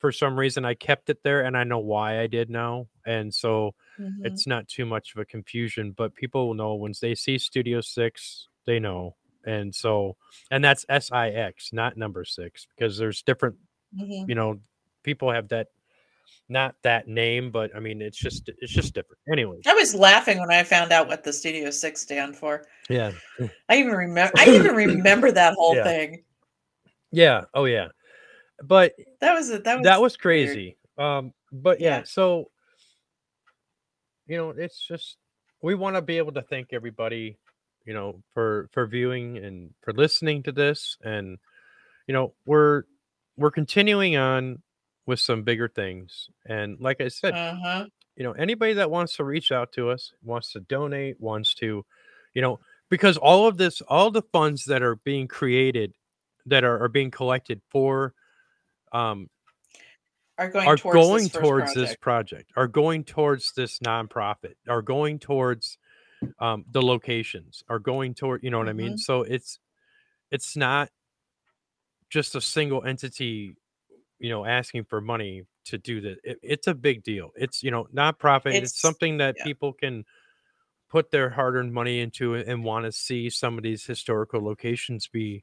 [0.00, 2.88] for some reason I kept it there and I know why I did now.
[3.06, 4.24] And so mm-hmm.
[4.24, 7.82] it's not too much of a confusion, but people will know once they see Studio
[7.82, 9.14] 6, they know.
[9.44, 10.16] And so
[10.50, 13.56] and that's SIX, not number 6 because there's different
[13.94, 14.28] mm-hmm.
[14.28, 14.60] you know,
[15.02, 15.68] people have that
[16.48, 19.20] not that name, but I mean it's just it's just different.
[19.30, 19.60] Anyway.
[19.66, 22.66] I was laughing when I found out what the Studio 6 stand for.
[22.88, 23.12] Yeah.
[23.68, 25.84] I even remember I even remember that whole yeah.
[25.84, 26.24] thing.
[27.12, 27.44] Yeah.
[27.54, 27.88] Oh yeah
[28.62, 29.64] but that was it.
[29.64, 30.76] that was that was crazy.
[30.96, 31.10] Weird.
[31.10, 32.50] Um, but yeah, yeah, so
[34.26, 35.16] you know, it's just
[35.62, 37.38] we want to be able to thank everybody,
[37.84, 41.38] you know, for for viewing and for listening to this, and
[42.06, 42.84] you know, we're
[43.36, 44.60] we're continuing on
[45.06, 47.86] with some bigger things, and like I said, uh-huh.
[48.16, 51.84] you know, anybody that wants to reach out to us, wants to donate, wants to,
[52.34, 55.94] you know, because all of this, all the funds that are being created,
[56.46, 58.14] that are, are being collected for
[58.92, 59.28] um,
[60.38, 61.74] are going are towards, going this, towards project.
[61.74, 65.78] this project, are going towards this nonprofit, are going towards
[66.38, 68.70] um, the locations, are going toward you know what mm-hmm.
[68.70, 68.92] I mean.
[68.92, 68.98] Mm-hmm.
[68.98, 69.58] So it's
[70.30, 70.90] it's not
[72.08, 73.54] just a single entity,
[74.20, 76.18] you know, asking for money to do this.
[76.22, 77.30] It, it's a big deal.
[77.36, 78.54] It's you know nonprofit.
[78.54, 79.44] It's, it's something that yeah.
[79.44, 80.04] people can
[80.90, 85.42] put their hard-earned money into and want to see some of these historical locations be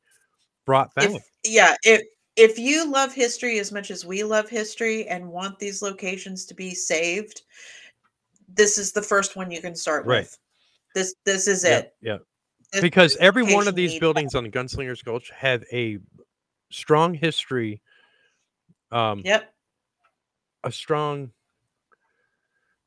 [0.66, 1.10] brought back.
[1.10, 2.02] If, yeah, if
[2.36, 6.54] if you love history as much as we love history and want these locations to
[6.54, 7.42] be saved,
[8.54, 10.20] this is the first one you can start right.
[10.20, 10.38] with.
[10.94, 11.96] This this is yeah, it.
[12.02, 12.18] Yeah.
[12.72, 16.00] This because every one of these buildings on Gunslingers Gulch have a
[16.70, 17.82] strong history.
[18.92, 19.54] Um Yep.
[20.64, 21.32] A strong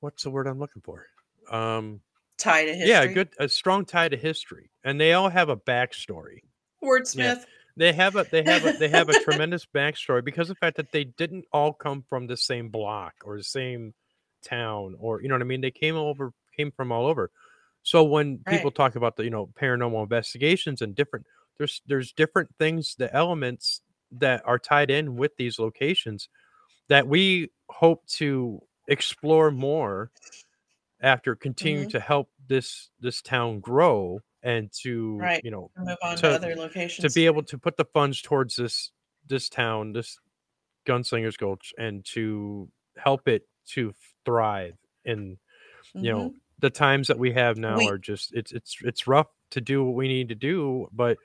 [0.00, 1.06] what's the word I'm looking for?
[1.50, 2.00] Um
[2.38, 2.88] tie to history.
[2.88, 4.70] Yeah, good a strong tie to history.
[4.84, 6.40] And they all have a backstory.
[6.82, 7.16] Wordsmith.
[7.16, 7.44] Yeah.
[7.76, 10.76] They have a they have a they have a tremendous backstory because of the fact
[10.76, 13.94] that they didn't all come from the same block or the same
[14.44, 15.60] town or you know what I mean.
[15.60, 17.30] They came over came from all over.
[17.82, 18.56] So when right.
[18.56, 21.26] people talk about the you know paranormal investigations and different
[21.58, 23.80] there's there's different things the elements
[24.12, 26.28] that are tied in with these locations
[26.88, 30.10] that we hope to explore more
[31.00, 31.98] after continuing mm-hmm.
[31.98, 35.40] to help this this town grow and to right.
[35.44, 38.20] you know move on to, to, other locations to be able to put the funds
[38.20, 38.90] towards this
[39.28, 40.18] this town this
[40.86, 43.94] gunslingers gulch and to help it to
[44.24, 45.38] thrive in
[45.96, 46.04] mm-hmm.
[46.04, 49.28] you know the times that we have now we, are just it's it's it's rough
[49.50, 51.16] to do what we need to do but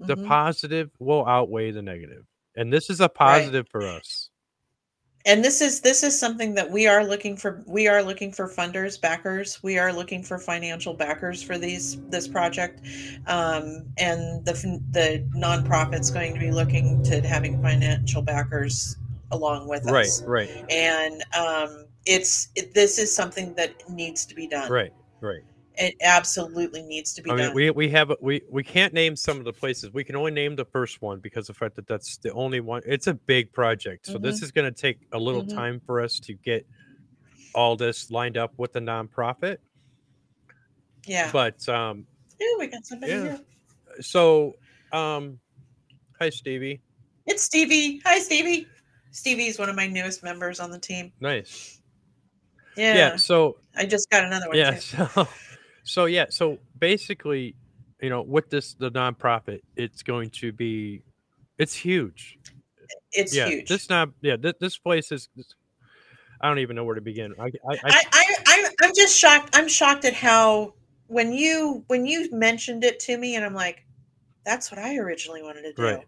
[0.00, 0.26] the mm-hmm.
[0.26, 2.24] positive will outweigh the negative
[2.56, 3.82] and this is a positive right.
[3.82, 4.30] for us.
[5.26, 8.46] And this is this is something that we are looking for we are looking for
[8.46, 9.62] funders backers.
[9.62, 12.80] We are looking for financial backers for these this project
[13.26, 14.52] um, and the
[14.90, 18.98] the nonprofit's going to be looking to having financial backers
[19.30, 20.22] along with right, us.
[20.22, 20.70] Right, right.
[20.70, 24.70] And um, it's it, this is something that needs to be done.
[24.70, 24.92] Right
[25.22, 25.42] right
[25.76, 27.54] it absolutely needs to be I mean, done.
[27.54, 29.92] we we have we we can't name some of the places.
[29.92, 32.60] We can only name the first one because of the fact that that's the only
[32.60, 32.82] one.
[32.86, 34.22] It's a big project, so mm-hmm.
[34.22, 35.56] this is going to take a little mm-hmm.
[35.56, 36.66] time for us to get
[37.54, 39.58] all this lined up with the nonprofit.
[41.06, 42.06] Yeah, but um,
[42.40, 43.22] yeah, we got somebody yeah.
[43.22, 43.40] here.
[44.00, 44.54] So,
[44.92, 45.38] um,
[46.20, 46.80] hi Stevie.
[47.26, 48.00] It's Stevie.
[48.04, 48.68] Hi Stevie.
[49.10, 51.12] Stevie is one of my newest members on the team.
[51.20, 51.80] Nice.
[52.76, 52.94] Yeah.
[52.94, 53.16] Yeah.
[53.16, 54.56] So I just got another one.
[54.56, 54.72] Yeah.
[54.72, 54.80] Too.
[54.80, 55.28] So
[55.84, 57.54] so yeah, so basically,
[58.00, 61.02] you know, with this the nonprofit, it's going to be,
[61.58, 62.38] it's huge.
[63.12, 63.68] It's yeah, huge.
[63.68, 64.36] This not yeah.
[64.36, 65.28] This, this place is.
[65.36, 65.54] This,
[66.40, 67.32] I don't even know where to begin.
[67.38, 69.56] I I, I, I, I I'm just shocked.
[69.56, 70.74] I'm shocked at how
[71.06, 73.86] when you when you mentioned it to me, and I'm like,
[74.44, 75.82] that's what I originally wanted to do.
[75.82, 76.06] Right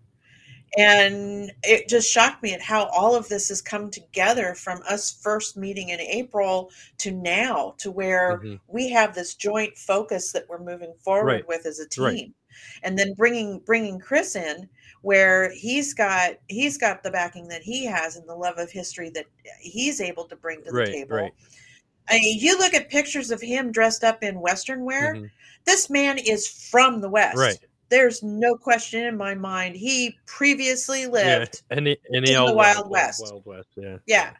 [0.77, 5.19] and it just shocked me at how all of this has come together from us
[5.23, 8.55] first meeting in April to now to where mm-hmm.
[8.69, 11.49] we have this joint focus that we're moving forward right.
[11.49, 12.33] with as a team right.
[12.83, 14.69] and then bringing bringing Chris in
[15.03, 19.11] where he's got he's got the backing that he has and the love of history
[19.11, 19.27] that
[19.61, 21.31] he's able to bring to the right, table
[22.09, 25.15] I mean, you look at pictures of him dressed up in Western wear.
[25.15, 25.27] Mm-hmm.
[25.65, 27.37] This man is from the West.
[27.37, 27.59] Right
[27.89, 31.77] there's no question in my mind he previously lived yeah.
[31.77, 33.23] any, any in the Wild, Wild West.
[33.25, 34.31] Wild West, yeah, yeah,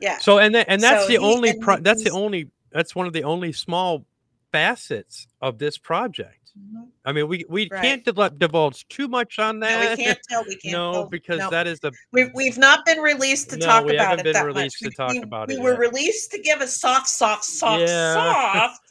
[0.00, 0.18] yeah.
[0.18, 3.12] So and that, and that's so the only pro- that's the only that's one of
[3.12, 4.04] the only small
[4.52, 6.52] facets of this project.
[6.58, 6.84] Mm-hmm.
[7.04, 7.82] I mean, we we right.
[7.82, 9.84] can't divulge too much on that.
[9.84, 10.44] No, we can't tell.
[10.44, 10.72] We can't.
[10.72, 11.06] no, tell.
[11.06, 11.50] because no.
[11.50, 14.32] that is the we've we've not been released to no, talk we about haven't it.
[14.34, 14.90] Been released much.
[14.90, 15.58] to talk we, about we it.
[15.58, 15.80] We were yet.
[15.80, 18.14] released to give a soft, soft, soft, yeah.
[18.14, 18.89] soft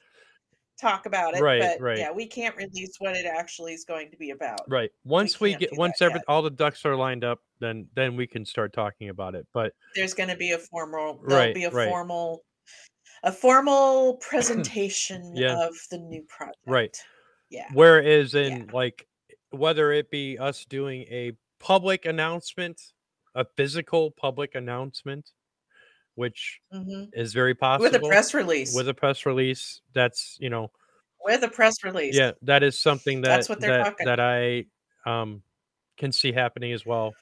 [0.80, 1.42] talk about it.
[1.42, 1.98] Right, but right.
[1.98, 4.62] Yeah, we can't release what it actually is going to be about.
[4.68, 4.90] Right.
[5.04, 8.28] Once we, we get once every all the ducks are lined up, then then we
[8.28, 9.48] can start talking about it.
[9.54, 11.22] But there's going to be a formal.
[11.28, 11.90] There'll right, be a right.
[11.90, 12.44] formal.
[13.24, 15.68] A formal presentation yeah.
[15.68, 16.58] of the new project.
[16.66, 16.98] Right.
[17.50, 17.68] Yeah.
[17.74, 18.64] Whereas in yeah.
[18.74, 19.08] like
[19.52, 22.80] whether it be us doing a public announcement,
[23.36, 25.32] a physical public announcement,
[26.20, 27.06] which mm-hmm.
[27.14, 28.76] is very possible with a press release.
[28.76, 30.70] With a press release, that's you know,
[31.24, 32.14] with a press release.
[32.14, 34.06] Yeah, that is something that that's what they're that, talking.
[34.06, 34.66] that I
[35.06, 35.42] um
[35.98, 37.14] can see happening as well.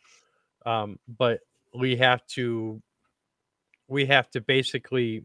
[0.65, 1.41] Um, but
[1.75, 2.81] we have to
[3.87, 5.23] we have to basically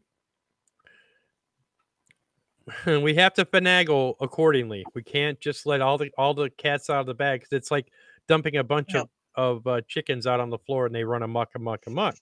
[2.87, 4.85] we have to finagle accordingly.
[4.95, 7.70] We can't just let all the all the cats out of the bag because it's
[7.70, 7.87] like
[8.29, 9.01] dumping a bunch no.
[9.01, 12.16] of of uh, chickens out on the floor and they run amok, amok, amok.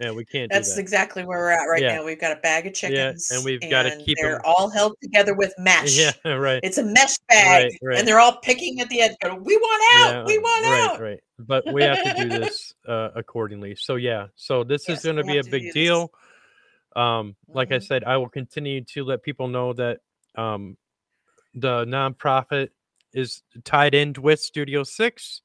[0.00, 0.50] Yeah, we can't.
[0.52, 0.80] That's that.
[0.80, 1.96] exactly where we're at right Yeah.
[1.96, 2.04] now.
[2.04, 5.34] We've got a bag of chickens, and we've gotta keep They're 'em- all held together
[5.34, 5.98] with mesh.
[5.98, 6.60] Yeah, right.
[6.62, 7.98] It's a mesh bag, Right, right.
[7.98, 9.16] and they're all picking at the edge.
[9.20, 10.10] Going, we want out.
[10.10, 11.00] Yeah, we want right, out.
[11.00, 13.74] Right, But we have to do this uh, accordingly.
[13.74, 15.74] So yeah, so this Yes, is going to be a to big this.
[15.74, 16.12] deal.
[16.94, 17.86] Um, like I Mhm.
[17.86, 19.98] said, I will continue to let people know that
[20.36, 20.76] um,
[21.54, 22.68] the nonprofit
[23.14, 25.42] is tied in with Studio Six.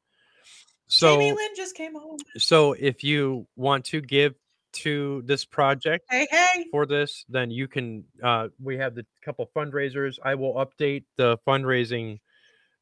[0.87, 2.17] So Jamie Lynn just came home.
[2.37, 4.35] so if you want to give
[4.73, 6.65] to this project Hey, hey.
[6.71, 8.05] for this, then you can.
[8.21, 10.17] Uh, we have the couple fundraisers.
[10.23, 12.19] I will update the fundraising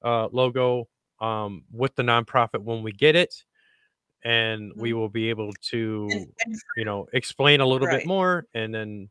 [0.03, 0.87] uh, logo
[1.19, 3.43] um, with the nonprofit when we get it,
[4.23, 4.97] and we Mhm.
[4.97, 7.99] will be able to, And, and you know, explain a little Right.
[7.99, 9.09] bit more, and then,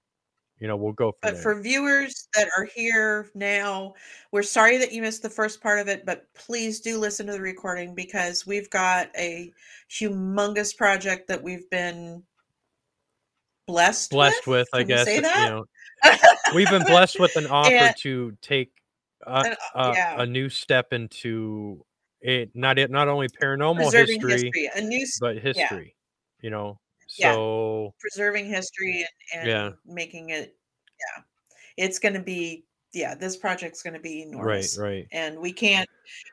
[0.58, 1.42] you know, we'll go But there.
[1.42, 3.94] for viewers that are here now,
[4.32, 7.32] we're sorry that you missed the first part of it, but please do listen to
[7.32, 9.52] the recording because we've got a
[9.90, 12.24] humongous project that we've been
[13.70, 14.68] blessed blessed with.
[14.72, 15.06] with, I guess.
[15.06, 15.64] You know,
[16.54, 18.70] we've been blessed with an offer And- to take
[19.26, 20.22] a, a, yeah.
[20.22, 21.84] a new step into
[22.20, 22.50] it.
[22.54, 22.90] Not it.
[22.90, 25.94] Not only paranormal preserving history, history, a new but history.
[26.40, 26.78] You know.
[27.18, 27.32] Yeah.
[27.34, 29.70] So preserving history and, and Yeah.
[29.84, 30.56] making it.
[30.98, 31.22] Yeah,
[31.76, 32.64] it's going to be.
[32.92, 35.06] Yeah, this project's going to be enormous, right, right.
[35.12, 35.88] and we can't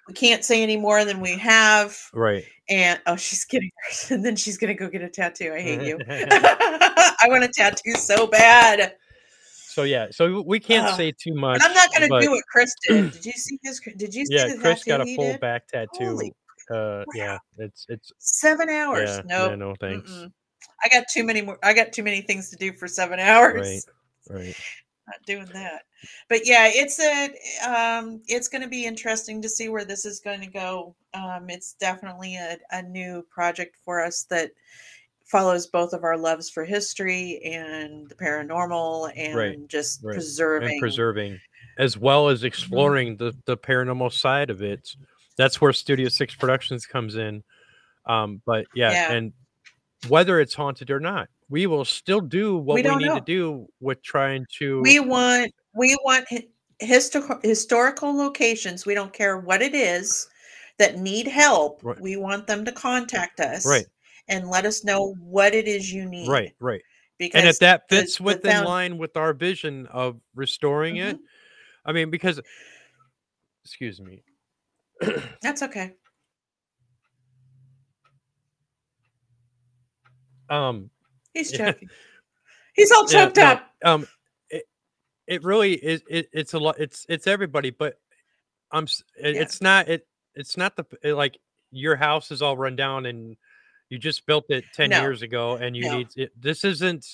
[0.08, 1.97] we can't say any more than we have.
[2.14, 2.43] right.
[2.70, 3.70] And oh, she's getting
[4.10, 5.53] and then she's gonna go get a tattoo.
[5.53, 5.99] I hate you.
[6.10, 8.95] I want a tattoo so bad,
[9.78, 10.97] so yeah, so we can't Ugh.
[10.97, 11.62] say too much.
[11.64, 13.12] I'm not gonna but do what Chris did.
[13.14, 13.80] Did you see his?
[13.95, 16.05] Did you see Yeah, the Chris got a full back tattoo.
[16.05, 16.34] Holy
[16.72, 17.05] uh, crap.
[17.14, 19.08] yeah, it's it's Seven hours.
[19.08, 20.12] yeah, no, yeah, no thanks.
[20.84, 21.60] I got too many more.
[21.62, 23.84] I got too many things to do for seven hours.
[24.28, 24.55] Right, right.
[25.08, 25.84] Not doing that.
[26.30, 27.30] But yeah, it's a.
[27.66, 30.95] Um, it's going to be interesting to see where this is going to go.
[31.14, 34.51] Um, it's definitely a, a new project for us that
[35.26, 40.14] follows both of our loves for history and the paranormal and Right, just right.
[40.14, 40.70] preserving.
[40.72, 41.39] and preserving
[41.78, 42.47] as well as Mm-hmm.
[42.47, 44.89] exploring the the paranormal side of it
[45.38, 47.43] that's where studio six productions comes in
[48.05, 49.12] um but yeah, Yeah.
[49.14, 49.34] and
[50.08, 53.68] whether it's haunted or not we will still do what We we, need to do
[53.80, 56.48] with trying to we want we want hi-
[56.82, 58.86] histo- historical locations.
[58.86, 60.28] We don't care what it is
[60.78, 61.82] that need help.
[61.84, 62.00] Right.
[62.00, 63.86] We want them to contact us, Right.
[64.28, 66.28] and let us know what it is you need.
[66.28, 66.82] right right
[67.18, 71.22] Because and if that fits the within line with our vision of restoring it Mhm.
[71.86, 72.39] i mean because
[73.64, 74.24] excuse me
[75.41, 75.93] that's okay.
[80.50, 80.89] um
[81.38, 81.72] He's Yeah.
[81.72, 81.90] joking.
[82.74, 83.72] He's all Yeah, choked no, up.
[83.84, 84.08] um
[84.50, 84.64] it,
[85.28, 88.00] it really is it, it's a lot it's it's everybody but
[88.72, 89.42] i'm it, Yeah.
[89.42, 91.38] it's not it it's not the it, like
[91.72, 93.36] your house is all run down and
[93.90, 95.02] you just built it 10 No.
[95.02, 95.98] years ago and you No.
[95.98, 97.06] need it this isn't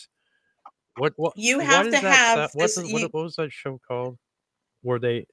[0.98, 3.80] what what You have to that have what's this- what, you- what was that show
[3.88, 4.18] called
[4.82, 5.26] where they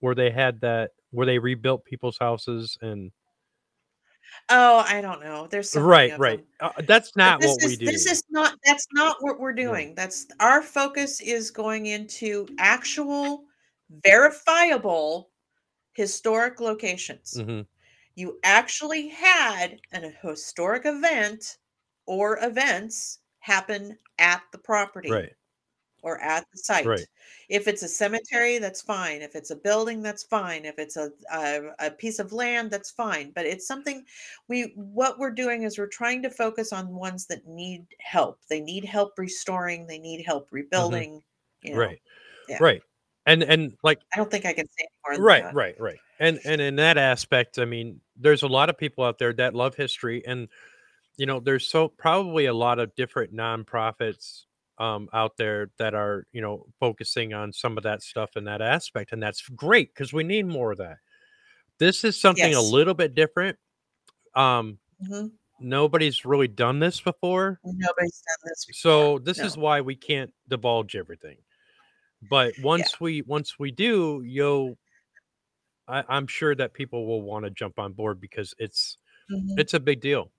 [0.00, 3.12] where they had that where they rebuilt people's houses and
[4.48, 5.46] Oh, I don't know.
[5.46, 8.86] There's so right right uh, that's not what is we do this is not that's
[8.92, 9.94] not what we're doing.
[9.94, 13.44] That's our focus is going into actual
[14.04, 15.30] verifiable
[15.92, 17.34] historic locations.
[17.34, 17.66] Mhm.
[18.14, 21.58] You actually had an, a historic event
[22.06, 25.32] or events happen at the property right
[26.02, 26.86] or at the site.
[26.86, 27.06] Right.
[27.48, 29.22] If it's a cemetery, that's fine.
[29.22, 30.64] If it's a building, that's fine.
[30.64, 33.32] If it's a, a a piece of land, that's fine.
[33.34, 34.04] But it's something
[34.48, 38.40] we what we're doing is we're trying to focus on ones that need help.
[38.48, 39.86] They need help restoring.
[39.86, 41.22] They need help rebuilding.
[41.62, 41.76] You know.
[41.76, 41.78] Mm-hmm.
[41.78, 42.02] right
[42.48, 42.58] yeah.
[42.60, 42.82] right
[43.26, 45.16] and and like I don't think I can say more.
[45.16, 45.54] Than right that.
[45.54, 49.18] right right and and in that aspect i mean there's a lot of people out
[49.18, 50.48] there that love history and
[51.16, 54.44] you know there's so probably a lot of different nonprofits
[54.78, 58.62] um out there that are you know focusing on some of that stuff in that
[58.62, 60.98] aspect and that's great because we need more of that
[61.78, 63.58] this is something a little bit different
[64.34, 65.32] um Mhm.
[65.60, 68.64] nobody's really done this before Nobody's done this.
[68.66, 69.18] Before.
[69.18, 69.44] so this No.
[69.44, 71.38] is why we can't divulge everything
[72.30, 74.76] but once we once we do you'll
[75.88, 78.98] I, i'm sure that people will want to jump on board because it's
[79.30, 79.58] Mhm.
[79.58, 80.32] it's a big deal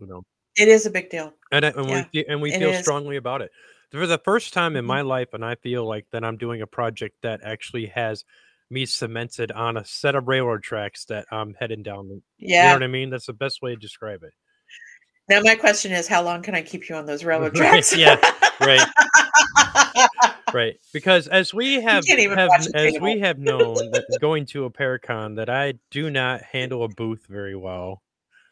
[0.00, 0.24] you know
[0.56, 1.32] it is a big deal.
[1.52, 2.80] and, I- and Yeah, we and we it feel is.
[2.80, 3.50] strongly about it
[3.90, 4.88] for the first time in Mhm.
[4.88, 8.24] my life and i feel like that i'm doing a project that actually has
[8.68, 12.62] me cemented on a set of railroad tracks that i'm heading down Yeah.
[12.64, 14.32] you know what i mean that's the best way to describe it
[15.28, 17.96] Now my question is, how long can I keep you on those railroad tracks?
[17.96, 18.16] yeah,
[18.60, 18.86] right.
[20.52, 25.36] right because as we have, have as we have known that going to a paracon
[25.36, 28.02] that i do not handle a booth very well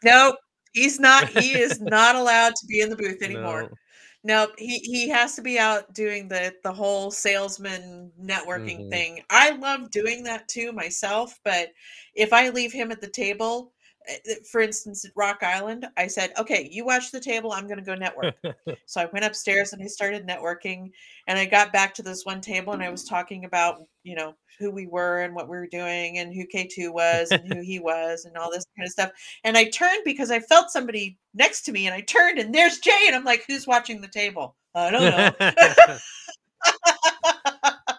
[0.02, 0.36] Nope,
[0.74, 1.28] he's not.
[1.30, 3.68] He is not allowed to be in the booth anymore.
[3.68, 3.78] No.
[4.24, 8.90] Nope, he he has to be out doing the the whole salesman networking Mhm.
[8.90, 9.22] thing.
[9.30, 11.70] I love doing that too myself, but
[12.14, 13.73] if I leave him at the table,
[14.06, 17.52] Eh, eh, for instance, at Rock Island, I said, "Okay, you watch the table.
[17.52, 18.34] I'm going to go network."
[18.86, 20.90] so I went upstairs and I started networking,
[21.26, 24.34] and I got back to this one table and I was talking about you know
[24.58, 27.80] who we were and what we were doing and who K2 was and who he
[27.80, 29.10] was and all this kind of stuff.
[29.42, 32.78] And I turned because I felt somebody next to me and I turned and there's
[32.78, 34.54] Jay and I'm like, who's watching the table?
[34.74, 35.32] I don't know.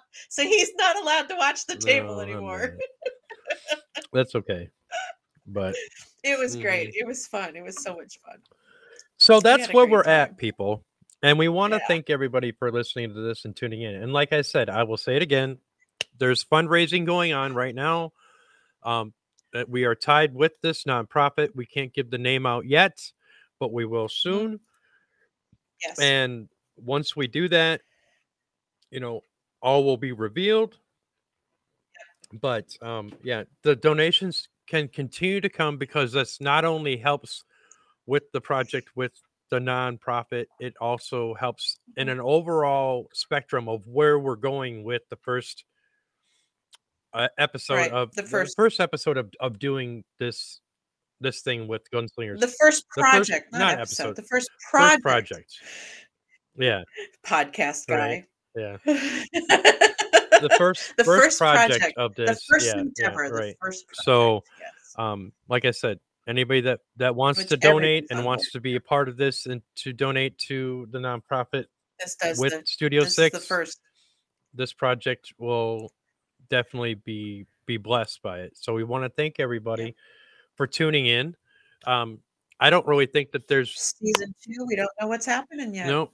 [0.30, 2.78] so he's not allowed to watch the table No, anymore.
[4.14, 4.70] that's okay
[5.48, 5.76] but
[6.24, 6.89] It was great.
[6.89, 7.02] Mhm.
[7.02, 7.56] It was fun.
[7.56, 8.38] It was so much fun.
[9.18, 10.12] So that's had a where we're time.
[10.32, 10.84] at, people.
[11.22, 11.88] And we want to Yeah.
[11.88, 13.96] thank everybody for listening to this and tuning in.
[13.96, 15.60] And like I said, I will say it again
[16.18, 18.14] there's fundraising going on right now.
[18.84, 19.14] Um,
[19.54, 21.56] that we are tied with this nonprofit.
[21.56, 23.12] We can't give the name out yet,
[23.60, 24.60] but we will soon.
[25.82, 26.00] Yes.
[26.00, 27.82] And once we do that,
[28.91, 29.24] you know,
[29.62, 30.78] all will be revealed.
[32.34, 37.43] But um, yeah, the donations can continue to come because this not only helps
[38.05, 39.11] with the project with
[39.51, 45.16] the nonprofit, it also helps in an overall spectrum of where we're going with the
[45.18, 45.66] first
[47.13, 50.59] uh, episode Right, of the first- first episode of, of doing this
[51.22, 52.39] this thing with gunslingers.
[52.41, 55.53] the first the first- project, not, not episode, episode, the first first project, project.
[56.57, 56.84] Yeah,
[57.26, 58.26] podcast guy.
[58.55, 58.78] Right.
[58.86, 59.78] yeah.
[60.48, 62.46] The first The first, first project, project, of the this.
[62.50, 63.56] first yeah, yeah, endeavor, the right.
[63.62, 64.93] first So, yes.
[64.98, 68.76] um like i said anybody that that wants Which to donate and wants to be
[68.76, 71.66] a part of this and to donate to the nonprofit
[72.00, 73.80] this does with the, studio 6 the first.
[74.54, 75.91] this project will
[76.50, 79.96] definitely be be blessed by it so we want to thank everybody
[80.56, 81.36] for tuning in
[81.86, 82.20] um
[82.60, 84.66] I don't really think that there's season two.
[84.66, 85.88] We don't know what's happening yet.
[85.88, 86.12] no.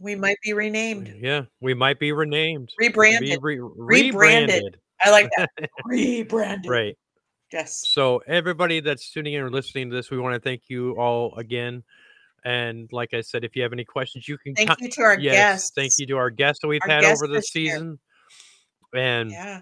[0.00, 3.38] We might be renamed, Yeah, we might be renamed, rebranded.
[3.42, 4.14] re- Rebranded.
[4.14, 4.80] rebranded.
[5.02, 5.50] I like that.
[5.84, 6.70] rebranded.
[6.70, 6.96] right.
[7.52, 7.82] Yes.
[7.90, 11.34] So everybody that's tuning in or listening to this, we want to thank you all
[11.36, 11.82] again.
[12.44, 15.02] And like I said, if you have any questions, you can Thank con- you to
[15.02, 15.72] our yes, guests.
[15.74, 17.72] thank you to our guests that we've Our had over the this year.
[17.74, 17.98] season.
[18.94, 19.60] And Yeah.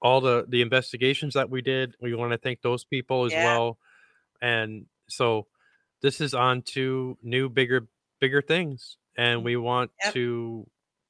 [0.00, 1.94] all the the investigations that we did.
[2.00, 3.44] We want to thank those people as Yeah.
[3.44, 3.78] well.
[4.40, 5.46] And so
[6.00, 7.86] this is on to new bigger
[8.20, 8.96] bigger things.
[9.16, 10.14] And we want Yep.
[10.14, 10.66] to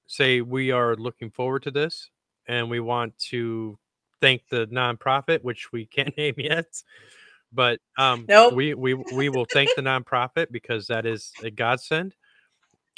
[0.06, 2.10] say we are looking forward to this
[2.46, 3.78] and we want to
[4.20, 6.66] thank the nonprofit which we can't name yet.
[7.52, 8.54] But um Nope.
[8.54, 12.14] we we we will thank the nonprofit because that is a godsend.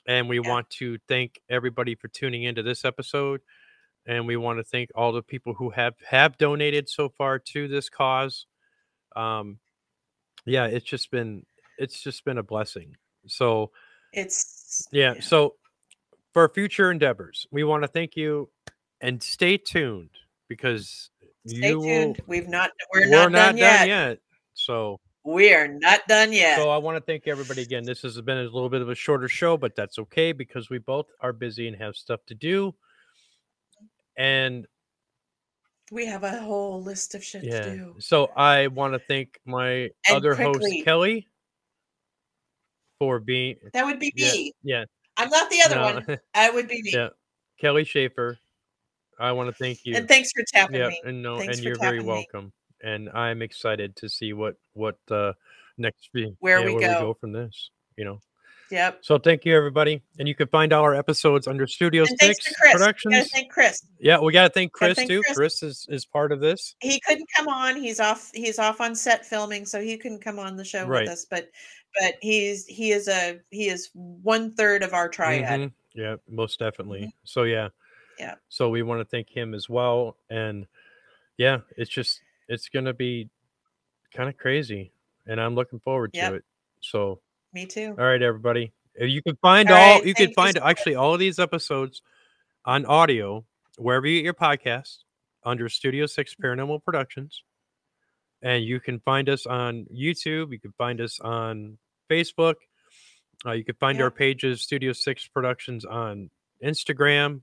[0.09, 0.49] And we Yeah.
[0.51, 3.41] want to thank everybody for tuning into this episode
[4.07, 7.67] and we want to thank all the people who have have donated so far to
[7.69, 8.47] this cause
[9.17, 9.59] um
[10.45, 11.45] yeah it's just been
[11.79, 12.97] it's just been a blessing
[13.27, 13.73] so
[14.17, 15.55] It's yeah, so
[16.33, 18.51] for future endeavors we want to thank you
[19.01, 20.11] and stay tuned
[20.49, 21.11] because
[21.47, 22.17] Stay you tuned.
[22.19, 22.71] will We've not.
[22.93, 23.57] We're, we're not, done,
[23.89, 24.19] yet.
[24.55, 26.59] so We are not done yet.
[26.59, 28.95] so i want to thank everybody again this has been a little bit of a
[28.95, 32.75] shorter show but that's okay because we both are busy and have stuff to do
[34.17, 34.67] and
[35.93, 37.61] we have a whole list of shit Yeah.
[37.61, 37.95] to do.
[38.01, 39.69] So I want to thank my
[40.09, 40.79] And other quickly.
[40.79, 41.29] host Kelly
[42.99, 44.53] for being That would be me.
[44.63, 44.85] yeah
[45.17, 46.19] I'm not the other no, one.
[46.35, 46.91] I would be me.
[46.93, 47.09] yeah
[47.59, 48.39] Kelly Schaefer.
[49.19, 49.97] I want to thank you.
[49.97, 51.01] And thanks for tapping yeah, me.
[51.07, 52.27] and no, Thanks and you're very tapping me.
[52.33, 52.53] welcome.
[52.83, 55.33] And I'm excited to see what what uh
[55.79, 57.01] next be Where yeah, we where we go.
[57.01, 57.71] go from this.
[57.97, 58.21] You know.
[58.71, 58.99] Yep.
[59.03, 62.45] So thank you everybody, and you can find all our episodes under Studio And thanks
[62.45, 62.75] Six to Chris.
[62.75, 63.31] We Productions.
[63.31, 63.87] thank Chris.
[64.01, 65.23] yeah, we got to thank Chris thank too.
[65.23, 65.37] Chris.
[65.37, 66.75] Chris is is part of this.
[66.81, 67.77] He couldn't come on.
[67.77, 68.31] He's off.
[68.35, 71.03] He's off on set filming, so he couldn't come on the show Right.
[71.03, 71.27] with us.
[71.31, 71.49] But
[72.01, 75.61] but he's he is a he is one third of our triad.
[75.61, 75.73] Mhm.
[75.95, 77.15] Yeah, most definitely.
[77.25, 77.69] So yeah.
[78.19, 78.35] Yeah.
[78.49, 80.17] So we want to thank him as well.
[80.31, 80.67] And
[81.39, 83.29] yeah, it's just it's gonna be
[84.15, 84.91] kind of crazy.
[85.27, 86.31] And I'm looking forward Yep.
[86.31, 86.45] to it.
[86.81, 87.21] So
[87.57, 87.95] Me too.
[87.99, 88.75] all right, everybody.
[89.01, 91.21] Uh, You can find All all right, you can you find so actually all of
[91.21, 92.03] these episodes
[92.67, 93.47] on audio
[93.79, 94.99] wherever you get your podcast
[95.43, 97.43] under Studio Six Paranormal Productions.
[98.43, 100.53] And you can find us on YouTube.
[100.53, 101.79] You can find us on
[102.11, 102.57] Facebook.
[103.47, 104.05] Uh, you can find Yeah.
[104.05, 106.29] our pages, Studio Six Productions, on
[106.63, 107.41] Instagram,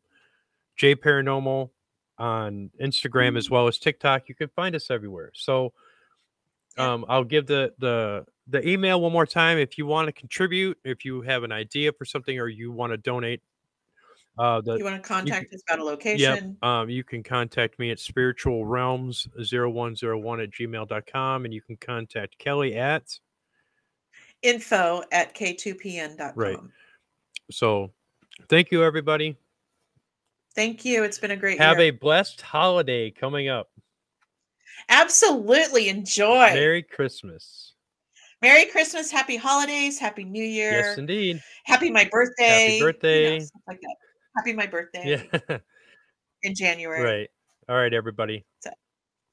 [0.76, 1.72] J Paranormal
[2.20, 4.30] on Instagram as well as TikTok.
[4.30, 5.32] You can find us everywhere.
[5.34, 5.74] So
[6.78, 10.78] um, I'll give the the the email one more time if you want to contribute,
[10.84, 13.42] if you have an idea for something or you want to donate.
[14.38, 15.92] Uh, the you want to contact us about a Yep.
[15.92, 16.58] location?
[16.64, 22.38] Um, you can contact me at spiritual realms 0101 at gmail.com and you can contact
[22.40, 23.20] Kelly at
[24.42, 26.34] Info at k2pn.com.
[26.36, 26.58] Right.
[27.52, 27.92] so
[28.50, 29.38] thank you everybody.
[30.56, 31.04] Thank you.
[31.04, 31.88] It's been a great Have year.
[31.88, 33.70] a blessed holiday coming up.
[34.90, 36.54] Absolutely enjoy.
[36.54, 36.84] Merry,
[38.44, 39.10] Merry Christmas.
[39.10, 41.40] Happy holidays, happy New Year, Yes, indeed.
[41.64, 43.40] happy my birthday, you know, birthday.
[43.40, 43.96] stuff like that.
[44.36, 45.58] Happy my birthday Yeah.
[46.44, 47.02] in January.
[47.02, 47.30] right.
[47.70, 48.46] All right, everybody.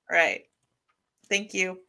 [0.09, 0.43] Right.
[1.29, 1.81] Thank you.